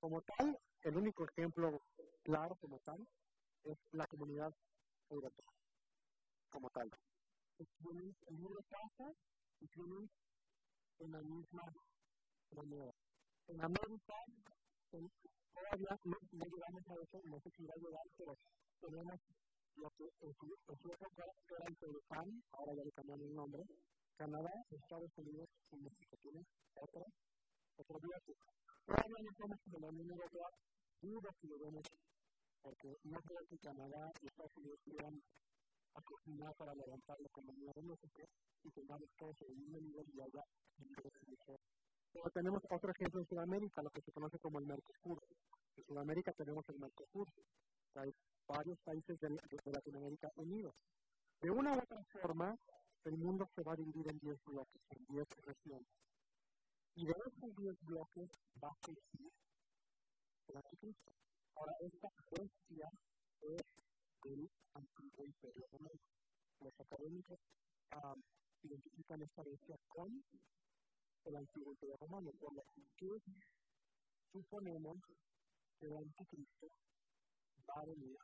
como 0.01 0.19
tal, 0.23 0.57
el 0.81 0.97
único 0.97 1.25
ejemplo 1.25 1.79
claro 2.23 2.55
como 2.55 2.79
tal 2.79 3.07
es 3.63 3.77
la 3.91 4.07
comunidad 4.07 4.51
europea, 5.09 5.45
como 6.49 6.69
tal. 6.71 6.89
Tienen 7.77 8.15
el 8.27 8.35
mismo 8.35 8.59
casa 8.67 9.13
y 9.59 9.67
tienen 9.67 10.09
la 10.99 11.21
misma 11.21 11.63
moneda. 12.55 12.91
En 13.47 13.61
América, 13.61 14.15
todavía 14.89 15.99
no, 16.03 16.17
no, 16.31 16.45
llegamos 16.45 16.87
a 16.87 16.95
eso, 16.95 17.21
no 17.25 17.39
sé 17.41 17.51
si 17.51 17.65
va 17.67 17.73
a 17.75 17.77
llegar, 17.77 18.03
pero 18.17 18.35
tenemos 18.81 19.19
lo 19.75 19.91
que 19.91 20.03
en 20.21 20.33
su, 20.33 20.45
en 20.67 20.79
el 21.79 22.01
ahora 22.51 22.73
ya 22.73 22.83
le 22.83 22.91
cambiaron 22.91 23.27
el 23.27 23.35
nombre, 23.35 23.63
Canadá, 24.17 24.51
Estados 24.71 25.11
Unidos 25.17 25.47
y 25.71 25.75
México. 25.77 26.17
Tienen 26.23 26.45
otro 26.75 27.99
día 27.99 28.19
Todavía 28.85 29.23
no 29.23 29.29
estamos 29.31 29.57
con 29.71 29.81
la 29.81 29.87
Unión 29.89 30.09
Europea, 30.09 30.47
dudo 31.01 31.29
que 31.39 31.47
lo 31.47 31.59
vemos, 31.59 31.83
porque 32.61 32.97
no 33.03 33.17
creo 33.21 33.39
que 33.49 33.57
Canadá 33.59 34.11
y 34.21 34.27
Estados 34.27 34.55
Unidos 34.57 34.79
quieran 34.83 35.21
acostumbrar 35.93 36.55
para 36.55 36.75
levantar 36.75 37.19
la 37.19 37.27
economía 37.27 37.71
de 37.75 37.81
México 37.83 38.21
y 38.63 38.71
tengamos 38.71 39.09
todos 39.17 39.35
el 39.41 39.55
mismo 39.55 39.79
nivel 39.79 40.05
y 40.13 40.21
haya 40.21 40.43
ingresos 40.77 41.59
Pero 42.13 42.29
tenemos 42.33 42.61
otro 42.69 42.91
ejemplo 42.91 43.19
en 43.21 43.27
Sudamérica, 43.27 43.81
lo 43.81 43.89
que 43.89 44.01
se 44.01 44.11
conoce 44.11 44.39
como 44.39 44.59
el 44.59 44.65
Mercosur. 44.65 45.21
En 45.75 45.83
Sudamérica 45.85 46.31
tenemos 46.33 46.67
el 46.69 46.79
Mercosur. 46.79 47.27
Hay 47.95 48.11
varios 48.47 48.79
países 48.81 49.19
de, 49.19 49.29
de 49.29 49.71
Latinoamérica 49.71 50.29
unidos. 50.35 50.75
De 51.41 51.49
una 51.49 51.73
u 51.73 51.79
otra 51.79 52.03
forma, 52.21 52.55
el 53.05 53.17
mundo 53.17 53.49
se 53.55 53.63
va 53.63 53.73
a 53.73 53.75
dividir 53.75 54.07
en 54.09 54.19
10 54.19 54.43
bloques, 54.45 54.81
en 54.89 55.05
10 55.05 55.27
regiones. 55.45 55.87
Y 56.95 57.05
de 57.05 57.11
esos 57.11 57.55
10 57.55 57.75
bloques 57.85 58.29
va 58.61 58.69
a 58.69 58.77
surgir 58.85 59.31
el 60.47 60.57
anticristo. 60.57 61.11
Ahora, 61.55 61.73
esta 61.79 62.09
bestia 62.31 62.91
es 63.41 63.61
el 64.25 64.49
antiguo 64.73 65.25
imperio 65.25 65.65
romano. 65.71 65.99
Los 66.59 66.79
académicos 66.79 67.39
um, 67.95 68.21
identifican 68.63 69.21
esta 69.21 69.43
bestia 69.43 69.77
con 69.87 70.23
el 71.25 71.35
antiguo 71.35 71.71
imperio 71.71 71.95
romano, 71.97 72.31
por 72.39 72.53
lo 72.53 72.63
que 72.97 73.07
suponemos 74.31 74.97
que 75.79 75.87
el 75.87 75.97
anticristo 75.97 76.67
va 77.69 77.81
a 77.81 77.85
venir 77.85 78.17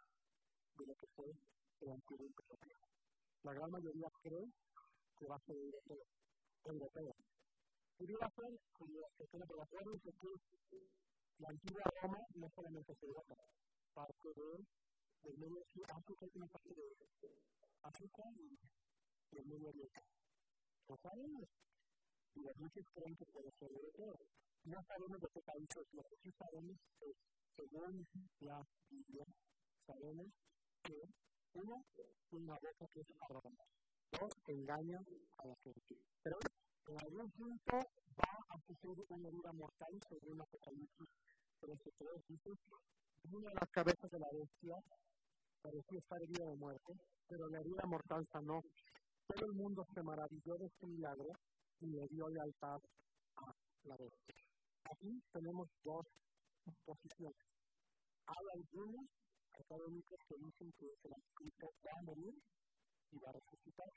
de 0.78 0.86
lo 0.86 0.96
que 0.96 1.08
fue 1.16 1.32
el 1.82 1.90
antiguo 1.92 2.26
imperio 2.26 2.56
romano. 2.60 2.88
La 3.44 3.54
gran 3.54 3.72
mayoría 3.72 4.10
cree 4.22 4.46
que 5.18 5.26
va 5.26 5.36
a 5.38 5.46
ser 5.46 5.56
europeo. 6.66 7.16
Pudiera 7.98 8.30
ser, 8.30 8.60
como 8.74 9.10
se 9.18 9.26
pero 9.26 9.64
acuérdense 9.64 10.12
que 10.22 10.80
la 11.40 11.50
antigua 11.50 11.82
Roma 12.02 12.20
no 12.36 12.50
solamente 12.56 12.94
es 12.94 13.04
Europa, 13.04 13.36
parte 13.94 14.30
de, 14.36 14.66
del 15.24 15.38
medio 15.38 15.66
de 15.74 15.84
África 15.90 16.26
es 16.26 16.36
una 16.36 16.48
parte 16.48 16.74
de 16.76 16.96
África 17.82 18.24
y 18.38 19.38
el 19.38 19.46
medio 19.46 19.70
oriente. 19.70 20.02
No 20.88 20.98
sabemos. 20.98 21.50
Y 22.36 22.40
los 22.42 22.58
muchos 22.58 22.86
creen 22.94 23.16
que 23.16 23.26
puede 23.26 23.52
ser 23.58 23.72
europeo. 23.72 24.14
No 24.66 24.84
sabemos 24.84 25.20
de 25.20 25.28
qué 25.34 25.42
país 25.42 25.68
es, 25.76 25.94
lo 25.94 26.04
que 26.04 26.18
sí 26.22 26.32
sabemos 26.38 26.78
es, 27.02 27.16
según 27.56 28.08
la 28.42 28.62
Biblia, 28.90 29.26
sabemos 29.88 30.28
que 30.84 31.02
uno, 31.54 31.84
una 32.32 32.54
boca 32.54 32.86
que 32.94 33.02
es 33.02 33.08
arrogante. 33.22 33.64
Dos, 34.12 34.34
engaña 34.48 35.00
a 35.38 35.48
la 35.48 35.56
gente. 35.64 35.98
Tres, 36.22 36.38
en 36.88 37.00
algún 37.00 37.32
punto 37.32 37.78
va 37.78 38.34
a 38.50 38.60
suceder 38.68 39.06
una 39.10 39.28
herida 39.28 39.52
mortal 39.54 39.94
según 40.10 40.42
Apocalipsis 40.42 41.10
13.3 41.62 42.26
dice 42.28 42.52
vino 43.24 43.50
a 43.50 43.54
las 43.54 43.70
cabezas 43.72 44.10
de 44.12 44.20
la 44.20 44.28
bestia 44.34 44.76
parecía 45.62 46.00
estar 46.00 46.22
herida 46.22 46.46
de 46.46 46.56
muerte 46.56 46.94
pero 47.28 47.50
la 47.50 47.60
herida 47.60 47.84
mortal 47.86 48.26
sanó. 48.32 48.62
Todo 49.28 49.46
el 49.46 49.54
mundo 49.54 49.86
se 49.94 50.02
maravilló 50.02 50.56
de 50.56 50.66
este 50.66 50.88
milagro 50.88 51.28
y 51.82 51.88
le 51.88 52.08
dio 52.08 52.30
lealtad 52.30 52.80
a 53.36 53.54
la 53.84 53.98
bestia. 53.98 54.36
Aquí 54.92 55.22
tenemos 55.34 55.68
dos 55.84 56.06
posiciones. 56.86 57.44
Hay 58.28 58.46
algunos 58.56 59.06
académicos 59.60 60.20
que 60.28 60.36
dicen 60.36 60.72
que 60.80 60.86
el 61.04 61.14
anticristo 61.14 61.68
va 61.86 61.92
a 62.00 62.04
morir 62.04 62.34
y 63.12 63.18
va 63.20 63.30
a 63.30 63.34
resucitar 63.34 63.88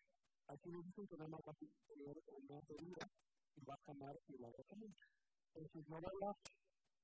aquí 0.50 0.68
nos 0.70 0.84
dicen 0.84 1.06
que 1.06 1.16
nada 1.16 1.30
más 1.30 1.40
va 1.46 1.52
a 1.52 1.60
tener 1.60 2.16
una 2.26 2.58
herida 2.68 3.04
y 3.54 3.60
va 3.64 3.74
a 3.74 3.84
sanar 3.86 4.14
y 4.26 4.34
va 4.42 4.48
a 4.48 4.52
resucitar 4.58 4.90
en 5.54 5.68
sus 5.70 5.88
novelas 5.88 6.36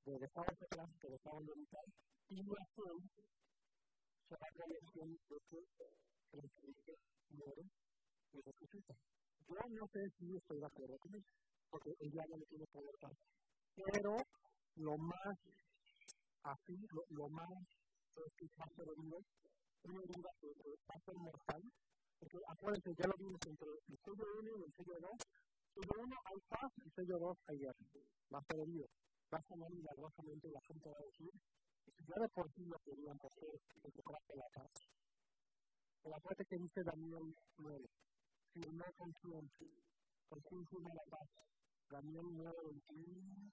de 0.05 0.19
dejar 0.19 0.47
atrás, 0.51 0.89
de 1.03 1.09
dejar 1.11 1.41
militar, 1.43 1.87
y 2.29 2.43
nació 2.43 2.87
se 4.27 4.35
da 4.35 4.49
la 4.59 4.67
lección 4.67 5.09
de 5.15 5.39
que 5.47 5.61
Jesucristo 6.31 6.93
muere 7.31 7.63
y 8.33 8.41
resucita. 8.43 8.95
Yo 9.47 9.55
no 9.71 9.87
sé 9.93 10.01
si 10.19 10.37
estoy 10.37 10.59
de 10.59 10.67
acuerdo 10.67 10.99
con 10.99 11.15
eso, 11.15 11.31
porque 11.71 11.95
ella 12.01 12.25
no 12.29 12.37
le 12.37 12.47
tiene 12.47 12.67
poder 12.67 12.97
tanto. 12.99 13.23
Pero 13.75 14.17
lo 14.77 14.99
más 14.99 15.39
así, 16.43 16.75
lo, 16.91 17.03
lo 17.11 17.29
más 17.29 17.51
es 18.17 18.33
que 18.37 18.47
va 18.59 18.65
a 18.65 18.75
ser 18.75 18.87
herido, 18.91 19.19
una 19.85 20.03
herida 20.03 20.31
que 20.41 20.49
va 20.91 20.95
a 20.95 21.05
ser 21.05 21.15
mortal, 21.15 21.63
porque 22.19 22.39
acuérdense, 22.49 22.95
ya 22.99 23.07
lo 23.07 23.15
vimos 23.19 23.41
entre 23.47 23.69
el 23.69 23.99
sello 24.05 24.25
1 24.39 24.57
y 24.59 24.63
el 24.63 24.73
sello 24.75 25.01
2, 25.01 25.11
sello 25.75 26.03
1 26.03 26.17
hay 26.25 26.41
paz, 26.49 26.73
y 26.85 26.91
sello 26.91 27.19
2 27.19 27.39
hay 27.49 27.59
guerra, 27.59 27.87
va 28.33 28.39
a 28.39 28.45
ser 28.45 28.61
herido 28.61 28.89
va 29.33 29.39
a 29.39 29.43
sanar 29.43 29.71
milagrosamente 29.71 30.49
la 30.51 30.61
gente 30.63 30.89
va 30.89 30.99
a 30.99 31.05
decir, 31.05 31.31
ya 32.07 32.21
de 32.21 32.29
por 32.29 32.51
sí 32.53 32.65
lo 32.65 32.79
querían 32.81 33.17
hacer, 33.17 33.61
que 33.83 33.91
se 33.91 34.03
trata 34.03 34.35
la 34.35 34.49
paz. 34.55 34.71
Pero 36.03 36.17
acuérdate 36.17 36.45
que 36.47 36.59
dice 36.59 36.83
Daniel 36.85 37.35
9, 37.59 37.91
firmó 38.53 38.85
con 38.97 39.13
quién, 39.21 39.51
con 40.29 40.41
quién 40.41 40.67
firma 40.67 40.95
la 40.95 41.05
paz. 41.11 41.29
Daniel 41.91 42.27
9, 42.31 42.57
21, 42.65 43.51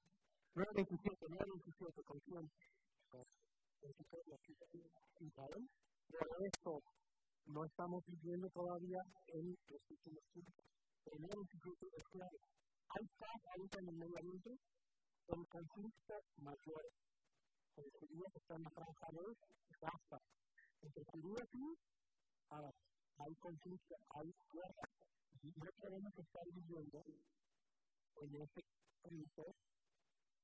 9, 0.55 0.71
27, 0.75 1.25
9, 1.29 1.45
27, 1.47 2.03
con 2.03 2.19
quién. 2.19 2.51
Israel. 5.19 5.69
Por 6.07 6.45
esto, 6.45 6.83
no 7.45 7.65
estamos 7.65 8.03
viviendo 8.07 8.49
todavía 8.49 9.01
en 9.27 9.55
los 9.69 9.81
últimos 9.89 10.23
tiempos. 10.31 10.65
Primero, 11.03 11.41
es 11.41 12.03
claro. 12.11 12.37
Hay 12.89 13.05
paz 13.19 13.41
ahorita 13.55 13.79
en 13.79 13.87
el 13.89 13.95
medio 13.95 14.17
ambiente, 14.17 14.51
el 15.27 15.47
conflicto 15.47 16.13
mayor 16.37 16.83
con 17.75 17.83
los 17.85 17.93
judíos 17.99 18.35
están 18.35 18.57
en 18.57 18.63
la 18.63 18.69
franja 18.69 19.07
de 19.11 19.35
Gaza. 19.81 20.19
Entre 20.81 21.03
judíos 21.05 21.49
y 21.53 21.77
árabes. 22.49 22.75
Hay 23.17 23.35
conflicto, 23.35 23.95
hay 24.15 24.33
guerra. 24.51 24.87
Y 25.41 25.47
no 25.47 25.71
podemos 25.77 26.13
estar 26.17 26.43
viviendo 26.45 27.03
en 28.21 28.35
ese 28.41 28.61
conflicto 29.01 29.55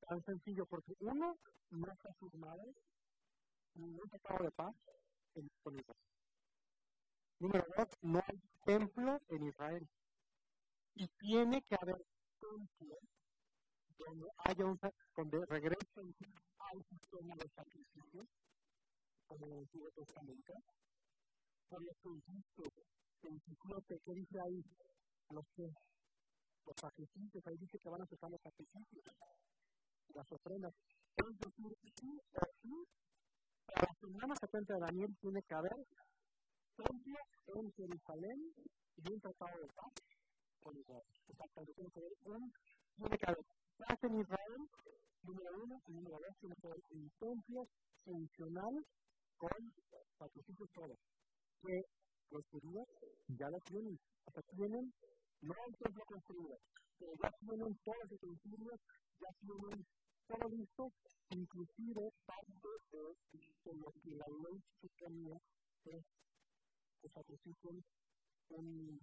tan 0.08 0.24
sencillo, 0.24 0.66
porque 0.66 0.94
uno 1.00 1.36
no 1.72 1.92
está 1.92 2.14
firmado 2.20 2.64
ningún 3.76 4.10
tratado 4.10 4.44
de 4.44 4.52
paz 4.52 4.76
en 5.36 5.46
Israel. 5.46 6.19
Número 7.40 7.66
dos, 7.78 7.88
no 8.02 8.20
hay 8.28 8.40
templo 8.66 9.18
en 9.30 9.48
Israel. 9.48 9.88
Y 10.96 11.08
tiene 11.20 11.62
que 11.62 11.76
haber 11.76 12.06
templo 12.40 12.98
donde 13.98 14.28
haya 14.46 14.66
un 14.66 14.80
donde 15.16 15.46
regresen 15.46 16.14
al 16.58 16.84
sistema 16.84 17.36
de 17.36 17.50
sacrificios, 17.50 18.28
como 19.28 19.46
en 19.46 19.54
el 19.54 19.60
Antiguo 19.60 19.90
Testamento, 19.92 20.54
por 21.70 21.82
lo 21.82 21.94
que 22.02 22.10
dice 22.34 22.86
27, 23.22 24.00
¿qué 24.04 24.14
dice 24.14 24.40
ahí? 24.42 24.64
Los 25.30 25.46
que 25.56 25.64
los 26.66 26.76
sacrificios, 26.76 27.48
ahí 27.48 27.58
dice 27.58 27.80
que 27.80 27.90
van 27.90 28.02
a 28.02 28.04
empezar 28.04 28.30
los 28.30 28.42
sacrificios, 28.42 29.06
las 30.14 30.32
ofrendas. 30.32 30.74
Es 31.16 31.40
decir, 31.40 31.78
sí 31.96 32.20
o 32.34 32.46
sí, 32.62 32.86
la 33.76 33.94
semana 34.00 34.36
70 34.36 34.74
de 34.74 34.80
Daniel 34.80 35.18
tiene 35.22 35.42
que 35.44 35.54
haber 35.54 35.76
templo 36.84 37.18
en 37.56 37.72
Jerusalén 37.74 38.40
y 38.98 39.12
un 39.12 39.20
tratado 39.20 39.60
de 39.60 39.68
paz 39.68 39.94
con 40.62 40.78
Israel. 40.78 41.04
Exactamente, 41.28 41.74
tiene 41.74 41.90
que 41.92 42.00
un, 42.30 42.52
haber 43.28 43.46
paz 43.78 44.04
en 44.04 44.20
Israel, 44.20 44.62
número 45.24 45.64
uno, 45.64 45.82
y 45.88 45.92
número 45.94 46.18
dos, 46.20 46.36
tiene 46.40 46.56
que 46.56 46.68
haber 46.68 46.84
un 46.92 47.10
templo 47.20 47.68
funcional 48.04 48.86
con 49.38 49.74
sacrificios 50.18 50.70
todos. 50.74 50.98
Que 51.62 51.82
los 52.32 52.46
judíos 52.48 52.88
ya 53.28 53.50
lo 53.50 53.60
tienen, 53.68 54.00
sea, 54.32 54.44
tienen, 54.56 54.94
no 55.42 55.54
hay 55.54 55.72
templo 55.74 56.04
construido, 56.06 56.58
pero 56.98 57.12
ya 57.22 57.32
tienen 57.40 57.76
todos 57.84 57.98
los 58.04 58.12
utensilios, 58.12 58.80
ya 59.20 59.30
tienen 59.40 59.86
todo 60.28 60.50
listo, 60.50 60.92
inclusive 61.32 62.12
parte 62.26 62.70
de, 62.92 63.74
lo 63.74 63.92
que 63.92 64.12
la 64.16 64.28
ley 64.28 64.62
suponía 64.80 65.38
sacrifiquen 67.08 67.84
un, 68.50 69.00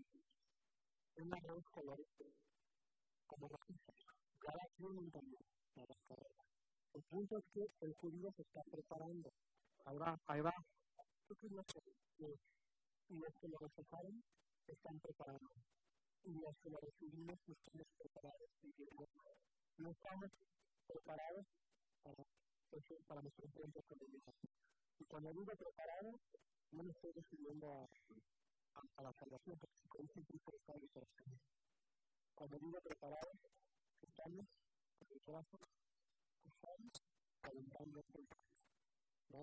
un 1.16 1.34
arroz 1.34 1.64
color 1.72 1.99
como 3.26 3.49
rojito 3.49 3.92
cada 4.47 4.64
quien 4.76 5.11
también 5.11 5.42
las 5.74 5.99
carreras. 6.09 6.47
El 6.94 7.03
punto 7.11 7.38
es 7.38 7.44
que 7.53 7.64
el 7.80 7.92
judío 7.94 8.30
se 8.36 8.42
está 8.42 8.62
preparando. 8.70 9.30
Ahí 9.84 9.97
va, 9.99 10.16
ahí 10.26 10.40
va. 10.40 10.55
Yo 11.28 11.34
y 13.09 13.18
los 13.18 13.34
que 13.40 13.49
lo 13.49 13.59
rechazaron 13.59 14.22
están 14.66 14.99
preparando. 15.01 15.51
Y 16.24 16.32
los 16.32 16.57
que 16.62 16.70
lo 16.70 16.78
recibimos 16.80 17.36
no 17.47 17.55
estamos 17.55 17.86
preparados. 17.99 18.49
No 19.78 19.90
estamos 19.90 20.30
preparados 20.86 21.47
para, 22.03 22.24
para 23.07 23.22
nuestro 23.22 23.47
encuentro 23.47 23.82
con 23.82 23.99
el. 24.01 24.22
Y 24.99 25.05
cuando 25.05 25.30
digo 25.30 25.44
preparado, 25.44 26.18
no 26.73 26.83
me 26.83 26.91
estoy 26.91 27.12
refiriendo 27.12 27.73
a, 27.73 27.83
a, 27.83 28.83
a 28.97 29.03
la 29.03 29.12
salvación, 29.12 29.59
porque 29.59 29.77
si 29.83 29.89
con 29.89 30.01
un 30.03 30.25
Cristo 30.25 30.53
está 30.57 30.73
en 30.75 30.89
Cuando 32.35 32.59
digo 32.59 32.81
preparado, 32.81 33.31
estamos 34.03 34.47
con 34.99 35.09
el 35.12 35.21
brazo 35.27 35.59
estamos 36.47 36.93
calentando 37.41 38.01
el 38.14 38.27
¿no? 39.31 39.43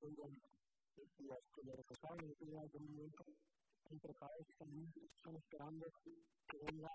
Muy 0.00 0.14
bonito. 0.14 0.48
Y 0.96 1.22
los 1.24 1.38
que 1.54 1.62
lo 1.64 1.72
reposaron 1.76 2.20
en 2.24 2.30
el 2.30 2.36
primer 2.36 2.68
momento 2.72 3.24
están 3.82 3.98
preparados 4.00 4.46
también, 4.58 4.92
están 5.14 5.36
esperando 5.36 5.86
que 6.48 6.58
venga 6.58 6.88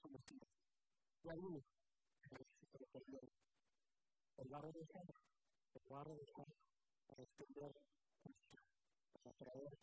su 0.00 0.08
Mesías. 0.10 0.50
Y 1.22 1.28
algunos 1.28 1.62
se 2.20 2.78
lo 2.78 2.86
perdieron. 2.92 3.30
El 4.36 4.48
barro 4.48 4.72
de 4.72 4.86
San, 4.86 5.06
el 5.74 5.82
barro 5.88 6.14
de 6.16 6.26
San, 6.26 6.46
para 7.14 7.28
juicio, 7.36 7.72
para 9.22 9.36
traer. 9.36 9.78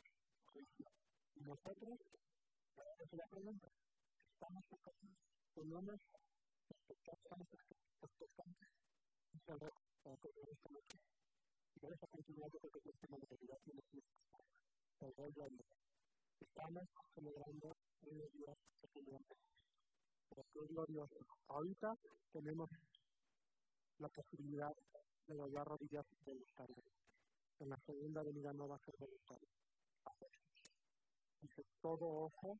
Y 1.36 1.40
nosotros, 1.42 2.00
esa 2.76 3.04
es 3.04 3.14
la 3.14 3.28
pregunta 3.28 3.68
estamos 4.42 4.66
tenemos 5.54 6.02
expectativas 6.68 7.40
expectantes 8.02 8.70
hacia 9.34 9.54
el 9.54 9.72
para 10.02 10.18
que 10.18 10.30
veamos 10.34 10.58
esta. 10.66 10.98
Y 11.76 11.80
vamos 11.80 12.02
a 12.02 12.08
continuar 12.08 12.50
con 12.50 12.72
que 12.72 12.90
esta 12.90 13.08
modalidad 13.08 13.58
tiene 13.64 13.82
que 13.92 14.02
ser 14.98 15.14
gloria. 15.14 15.66
Estamos 16.40 16.84
celebrando 17.14 17.78
un 18.02 18.18
que 18.82 18.88
celebramos. 18.88 19.38
Pero 20.30 20.44
qué 20.54 20.60
glorioso. 20.74 21.20
Ahorita 21.50 21.94
tenemos 22.34 22.70
la 24.00 24.10
posibilidad 24.10 24.74
de 25.28 25.36
doblar 25.36 25.68
rodillas 25.68 26.06
voluntarias. 26.26 27.01
En 27.62 27.70
la 27.70 27.78
segunda 27.86 28.24
venida 28.24 28.52
no 28.54 28.68
va 28.68 28.76
a 28.76 28.80
ser 28.80 28.96
voluntario. 28.98 29.48
Dice, 31.42 31.64
todo 31.80 32.08
ojo 32.08 32.58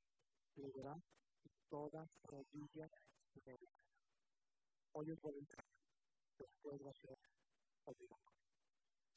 le 0.58 0.70
verá 0.76 0.96
y 1.44 1.50
toda 1.70 2.06
rodilla 2.24 2.88
se 3.34 3.40
verá. 3.44 3.72
Hoy 4.92 5.10
es 5.10 5.20
voluntario, 5.20 5.74
después 6.38 6.80
va 6.86 6.92
a 6.92 7.02
ser 7.02 7.18
obligado. 7.86 8.22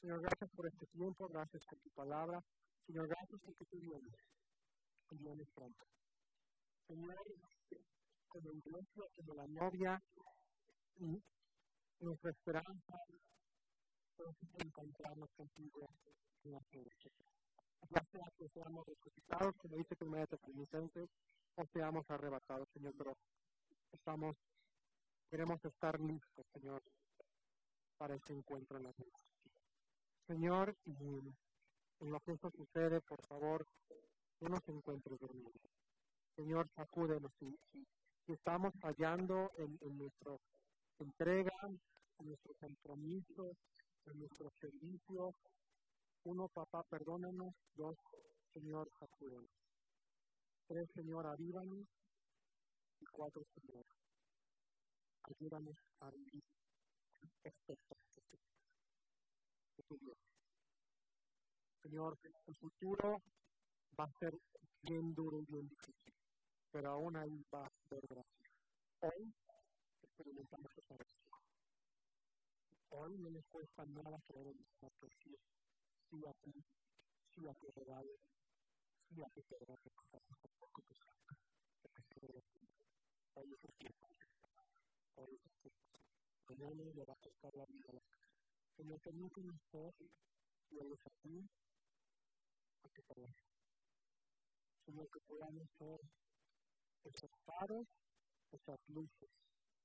Señor, 0.01 0.21
gracias 0.21 0.49
por 0.55 0.65
este 0.65 0.87
tiempo, 0.87 1.27
gracias 1.27 1.63
por 1.69 1.77
tu 1.77 1.89
palabra. 1.91 2.43
Señor, 2.87 3.07
gracias 3.07 3.39
porque 3.43 3.65
tú 3.65 3.77
vienes 3.77 4.15
y 5.11 5.17
vienes 5.17 5.47
pronto. 5.53 5.85
Señor, 6.87 7.15
como 8.27 8.51
iglesia, 8.53 9.03
como 9.15 9.35
la 9.35 9.45
novia, 9.49 10.01
nuestra 11.99 12.31
esperanza 12.31 12.97
es 14.17 14.65
encontrarnos 14.65 15.29
contigo 15.35 15.89
en 16.43 16.51
la 16.51 16.59
fe. 16.71 16.83
Ya 17.89 18.03
sea 18.11 18.31
que 18.37 18.49
seamos 18.49 18.85
resucitados, 18.85 19.55
como 19.57 19.77
dice 19.77 19.95
media 20.05 20.27
Tesalonicenses, 20.27 21.09
o 21.55 21.65
seamos 21.73 22.09
arrebatados, 22.09 22.67
Señor, 22.73 22.93
pero 22.97 23.17
estamos, 23.91 24.35
queremos 25.29 25.63
estar 25.63 25.99
listos, 25.99 26.45
Señor, 26.53 26.81
para 27.97 28.15
este 28.15 28.33
encuentro 28.33 28.77
en 28.77 28.83
la 28.83 28.91
vida. 28.91 29.17
Señor, 30.27 30.75
en 30.85 32.11
lo 32.11 32.19
que 32.21 32.33
esto 32.33 32.49
sucede, 32.51 33.01
por 33.01 33.21
favor, 33.27 33.65
no 34.41 34.49
nos 34.49 34.67
encuentres 34.67 35.19
dormidos. 35.19 35.53
Señor, 36.35 36.67
sacúdenos 36.75 37.31
si, 37.39 37.55
si 38.25 38.33
estamos 38.33 38.73
fallando 38.81 39.51
en, 39.57 39.77
en 39.81 39.97
nuestra 39.97 40.35
entrega, 40.99 41.53
en 42.19 42.27
nuestro 42.27 42.53
compromiso, 42.55 43.55
en 44.07 44.19
nuestro 44.19 44.49
servicio. 44.59 45.33
Uno, 46.23 46.47
papá, 46.49 46.83
perdónanos. 46.89 47.53
Dos, 47.75 47.95
Señor, 48.53 48.89
sacúdenos. 48.99 49.49
Tres, 50.67 50.89
Señor, 50.93 51.27
avívanos. 51.27 51.87
Y 52.99 53.05
cuatro, 53.11 53.43
Señor, 53.53 53.85
ayúdanos 55.23 55.75
a 55.99 56.09
vivir 56.11 56.43
expectantes 57.43 58.23
de 59.77 59.83
tu. 59.83 59.97
Señor, 61.81 62.17
el 62.47 62.55
futuro 62.55 63.21
va 63.99 64.05
a 64.05 64.19
ser 64.19 64.33
bien 64.81 65.13
duro 65.13 65.39
y 65.39 65.45
bien 65.45 65.67
difícil, 65.67 66.13
pero 66.71 66.91
aún 66.91 67.15
ahí 67.17 67.43
va 67.53 67.63
a 67.63 67.71
haber 67.91 68.07
gracia. 68.07 68.49
Hoy 69.01 69.33
experimentamos 70.01 70.71
esa 70.77 70.95
gracia. 70.95 71.24
Hoy 72.97 73.17
no 73.17 73.29
les 73.29 73.45
cuesta 73.47 73.85
nada 73.87 74.17
creer 74.25 74.47
en 74.47 74.57
nosotros, 74.57 75.11
sí, 75.21 75.35
sí 76.09 76.17
a 76.25 76.33
ti, 76.41 76.53
sí 77.33 77.45
a 77.45 77.53
tu 77.55 77.67
regalo, 77.75 78.15
sí 79.09 79.21
a 79.21 79.27
tu 79.35 79.41
perdón, 79.43 79.77
poco 80.57 80.81
que 80.81 80.95
saca, 80.95 81.35
Hoy 83.33 83.53
es 83.53 83.63
el 83.65 83.73
tiempo, 83.73 84.07
hoy 85.15 85.35
es 85.35 85.43
el 85.43 85.59
tiempo. 85.59 85.99
Mañana 86.47 86.83
le 86.95 87.03
va 87.03 87.13
a 87.13 87.17
costar 87.17 87.53
la 87.55 87.65
vida 87.65 87.89
a 87.89 87.95
la 87.95 87.99
casa. 87.99 88.29
Señor, 88.77 89.01
permítanos 89.01 89.59
ser 89.69 89.93
fieles 90.69 90.99
a 91.05 91.09
ti, 91.21 91.49
a 92.81 92.87
tu 92.87 93.01
palabra. 93.03 93.43
Señor, 94.85 95.09
que 95.11 95.19
podamos 95.27 95.67
ser 95.77 95.99
esos 97.03 97.31
faros, 97.43 97.87
esas 98.51 98.79
luces, 98.87 99.29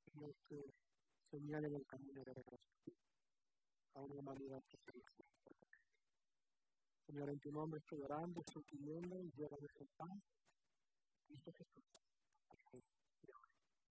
Señor, 0.04 0.32
que 0.48 0.62
señalen 1.28 1.74
el 1.74 1.86
camino 1.86 2.22
de 2.22 2.34
regreso 2.34 2.69
a 3.94 4.00
una 4.00 4.14
humanidad 4.14 4.62
que 4.68 4.76
se 4.78 4.92
Señor, 7.06 7.30
en 7.30 7.40
tu 7.40 7.50
nombre 7.50 7.80
estoy 7.80 8.00
orando, 8.02 8.40
estoy 8.46 8.62
pidiendo 8.62 9.20
y 9.22 9.32
llévanos 9.32 9.70
en 9.80 9.88
paz. 9.96 10.18
Cristo 11.26 11.52
Jesús. 11.52 11.84